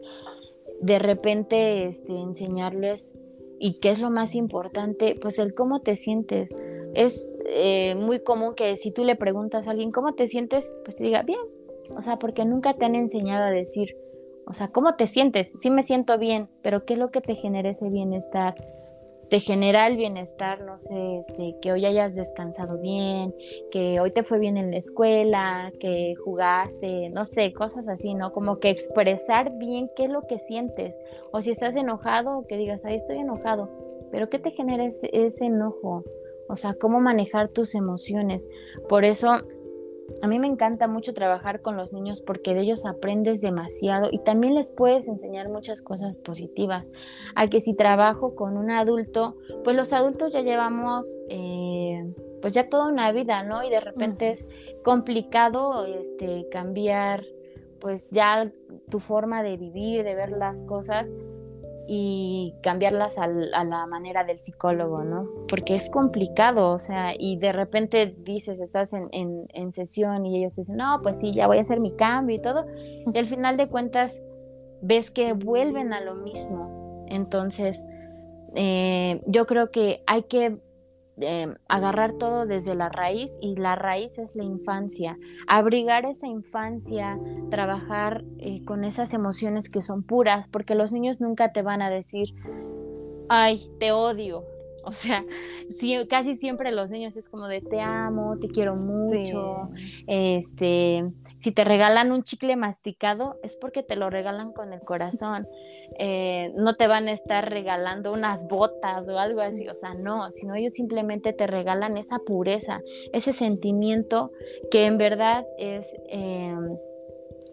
[0.82, 3.16] De repente, este, enseñarles
[3.60, 6.50] y qué es lo más importante, pues el cómo te sientes.
[6.94, 10.96] Es eh, muy común que si tú le preguntas a alguien cómo te sientes, pues
[10.96, 11.40] te diga bien.
[11.96, 13.96] O sea, porque nunca te han enseñado a decir,
[14.50, 15.52] o sea, ¿cómo te sientes?
[15.62, 18.56] Sí me siento bien, pero ¿qué es lo que te genera ese bienestar?
[19.30, 23.34] te genera el bienestar, no sé, este, que hoy hayas descansado bien,
[23.72, 28.32] que hoy te fue bien en la escuela, que jugaste, no sé, cosas así, ¿no?
[28.32, 30.98] Como que expresar bien qué es lo que sientes.
[31.32, 33.70] O si estás enojado, que digas, ahí estoy enojado,
[34.12, 36.04] pero ¿qué te genera ese, ese enojo?
[36.48, 38.48] O sea, cómo manejar tus emociones.
[38.88, 39.44] Por eso
[40.22, 44.20] a mí me encanta mucho trabajar con los niños porque de ellos aprendes demasiado y
[44.20, 46.90] también les puedes enseñar muchas cosas positivas.
[47.36, 52.70] A que si trabajo con un adulto, pues los adultos ya llevamos eh, pues ya
[52.70, 53.64] toda una vida, ¿no?
[53.64, 54.48] Y de repente es
[54.84, 57.24] complicado este, cambiar
[57.80, 58.46] pues ya
[58.90, 61.10] tu forma de vivir, de ver las cosas
[61.92, 65.22] y cambiarlas a la manera del psicólogo, ¿no?
[65.48, 70.56] Porque es complicado, o sea, y de repente dices, estás en, en, sesión y ellos
[70.56, 73.58] dicen, no, pues sí, ya voy a hacer mi cambio y todo, y al final
[73.58, 74.22] de cuentas
[74.84, 77.06] ves que vuelven a lo mismo.
[77.10, 77.88] Entonces,
[78.54, 80.54] eh, yo creo que hay que
[81.22, 85.18] eh, agarrar todo desde la raíz y la raíz es la infancia.
[85.48, 91.52] Abrigar esa infancia, trabajar eh, con esas emociones que son puras, porque los niños nunca
[91.52, 92.34] te van a decir,
[93.30, 94.44] ay, te odio,
[94.86, 95.24] o sea,
[96.10, 99.70] casi siempre los niños es como de te amo, te quiero mucho.
[100.08, 101.04] Este,
[101.40, 105.48] si te regalan un chicle masticado, es porque te lo regalan con el corazón.
[105.98, 109.68] Eh, no te van a estar regalando unas botas o algo así.
[109.68, 112.82] O sea, no, sino ellos simplemente te regalan esa pureza,
[113.14, 114.32] ese sentimiento
[114.72, 116.78] que en verdad es em,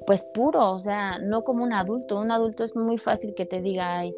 [0.06, 0.70] pues puro.
[0.70, 2.18] O sea, no como un adulto.
[2.18, 4.14] Un adulto es muy fácil que te diga, ay,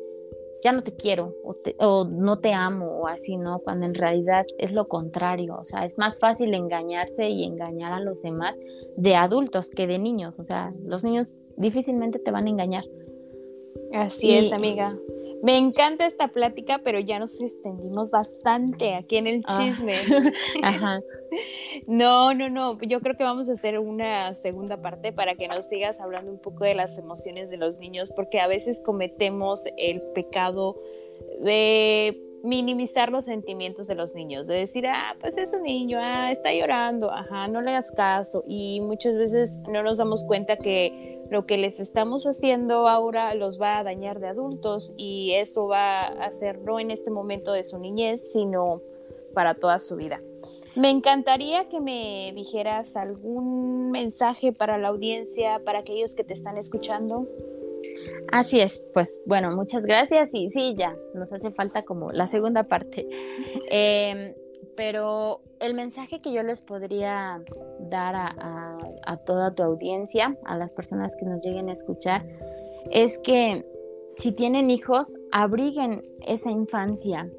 [0.62, 1.34] ya no te quiero
[1.78, 3.60] o, no te amo o así, ¿no?
[3.60, 8.00] Cuando en realidad es lo contrario, o sea, es más fácil engañarse y engañar a
[8.00, 8.56] los demás
[8.96, 12.84] de adultos que de niños, o sea, los niños difícilmente te van a engañar.
[13.92, 14.96] Así es, amiga.
[15.42, 19.58] Me encanta esta plática, pero ya nos extendimos bastante aquí en el ah.
[19.58, 19.94] chisme.
[20.62, 21.00] Ajá.
[21.86, 22.80] No, no, no.
[22.80, 26.40] Yo creo que vamos a hacer una segunda parte para que nos sigas hablando un
[26.40, 30.76] poco de las emociones de los niños, porque a veces cometemos el pecado
[31.40, 36.30] de minimizar los sentimientos de los niños, de decir, ah, pues es un niño, ah,
[36.30, 38.42] está llorando, ajá, no le hagas caso.
[38.46, 43.60] Y muchas veces no nos damos cuenta que lo que les estamos haciendo ahora los
[43.60, 47.64] va a dañar de adultos y eso va a hacer no en este momento de
[47.64, 48.82] su niñez, sino
[49.34, 50.20] para toda su vida.
[50.74, 56.56] Me encantaría que me dijeras algún mensaje para la audiencia, para aquellos que te están
[56.56, 57.26] escuchando.
[58.30, 62.64] Así es, pues bueno, muchas gracias y sí, ya, nos hace falta como la segunda
[62.64, 63.08] parte.
[63.70, 64.34] Em,
[64.78, 67.42] pero el mensaje que yo les podría
[67.80, 72.24] dar a, toda tu audiencia, a las personas que nos lleguen a escuchar,
[72.92, 73.66] es que
[74.18, 77.30] si tienen hijos, abriguen esa infancia,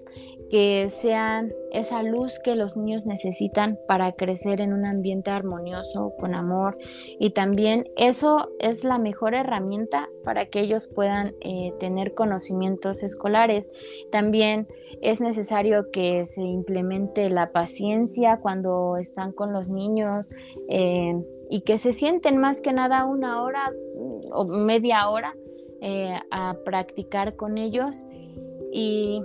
[0.49, 6.33] que sean esa luz que los niños necesitan para crecer en un ambiente armonioso, con
[6.33, 6.77] amor.
[7.19, 13.69] Y también eso es la mejor herramienta para que ellos puedan eh, tener conocimientos escolares.
[14.11, 14.67] También
[15.01, 20.29] es necesario que se implemente la paciencia cuando están con los niños.
[20.69, 21.13] Eh,
[21.51, 25.33] y que se sienten más que nada una hora mm, o media hora
[25.81, 28.05] eh, a practicar con ellos
[28.71, 29.21] y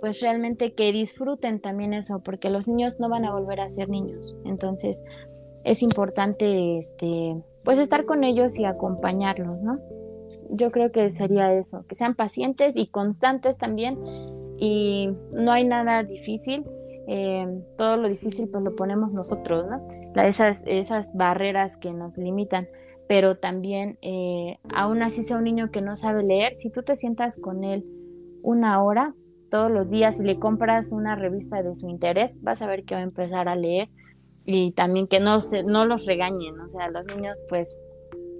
[0.00, 3.88] pues realmente que disfruten también eso, porque los niños no van a volver a ser
[3.88, 4.34] niños.
[4.44, 5.02] Entonces
[5.64, 9.78] es importante este, pues estar con ellos y acompañarlos, ¿no?
[10.50, 13.98] Yo creo que sería eso, que sean pacientes y constantes también
[14.58, 16.64] y no hay nada difícil.
[17.06, 20.22] Eh, todo lo difícil pues lo ponemos nosotros, ¿no?
[20.22, 22.68] esas, esas barreras que nos limitan,
[23.10, 26.94] pero también eh, aún así sea un niño que no sabe leer, si tú te
[26.94, 27.84] sientas con él
[28.40, 29.16] una hora,
[29.50, 32.94] todos los días y le compras una revista de su interés, vas a ver que
[32.94, 33.88] va a empezar a leer
[34.44, 37.76] y también que no, se, no los regañen, o sea, los niños pues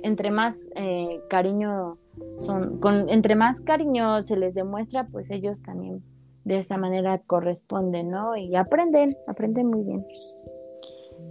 [0.04, 1.98] entre más eh, cariño
[2.38, 6.04] son, con, entre más cariño se les demuestra, pues ellos también
[6.44, 8.36] de esta manera corresponden, ¿no?
[8.36, 10.06] Y aprenden, aprenden muy bien.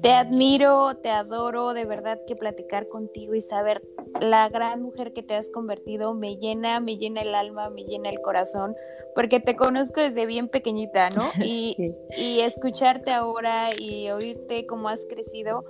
[0.02, 3.82] Te admiro, te adoro, de verdad que platicar contigo y saber
[4.22, 8.10] la gran mujer que te has convertido me llena, me llena el alma, me llena
[8.10, 8.76] el corazón,
[9.14, 11.24] porque te conozco desde bien pequeñita, ¿no?
[11.44, 15.66] Y, y escucharte ahora y oírte cómo has crecido,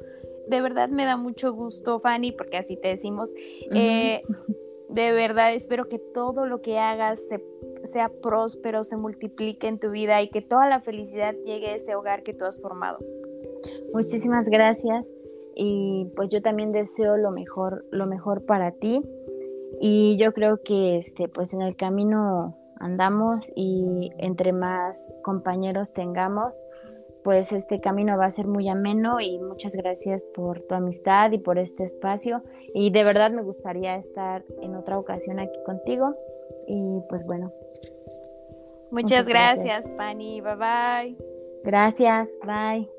[0.47, 3.29] de verdad me da mucho gusto, Fanny, porque así te decimos.
[3.71, 4.21] Eh,
[4.89, 7.23] de verdad espero que todo lo que hagas
[7.85, 11.95] sea próspero, se multiplique en tu vida y que toda la felicidad llegue a ese
[11.95, 12.99] hogar que tú has formado.
[13.93, 15.07] Muchísimas gracias
[15.55, 19.03] y pues yo también deseo lo mejor, lo mejor para ti
[19.79, 26.53] y yo creo que este pues en el camino andamos y entre más compañeros tengamos,
[27.23, 31.37] pues este camino va a ser muy ameno y muchas gracias por tu amistad y
[31.37, 32.41] por este espacio
[32.73, 36.13] y de verdad me gustaría estar en otra ocasión aquí contigo
[36.67, 37.51] y pues bueno.
[38.91, 40.41] Muchas, gracias, gracias, Pani.
[40.41, 41.17] Bye bye.
[41.63, 42.98] Gracias, bye.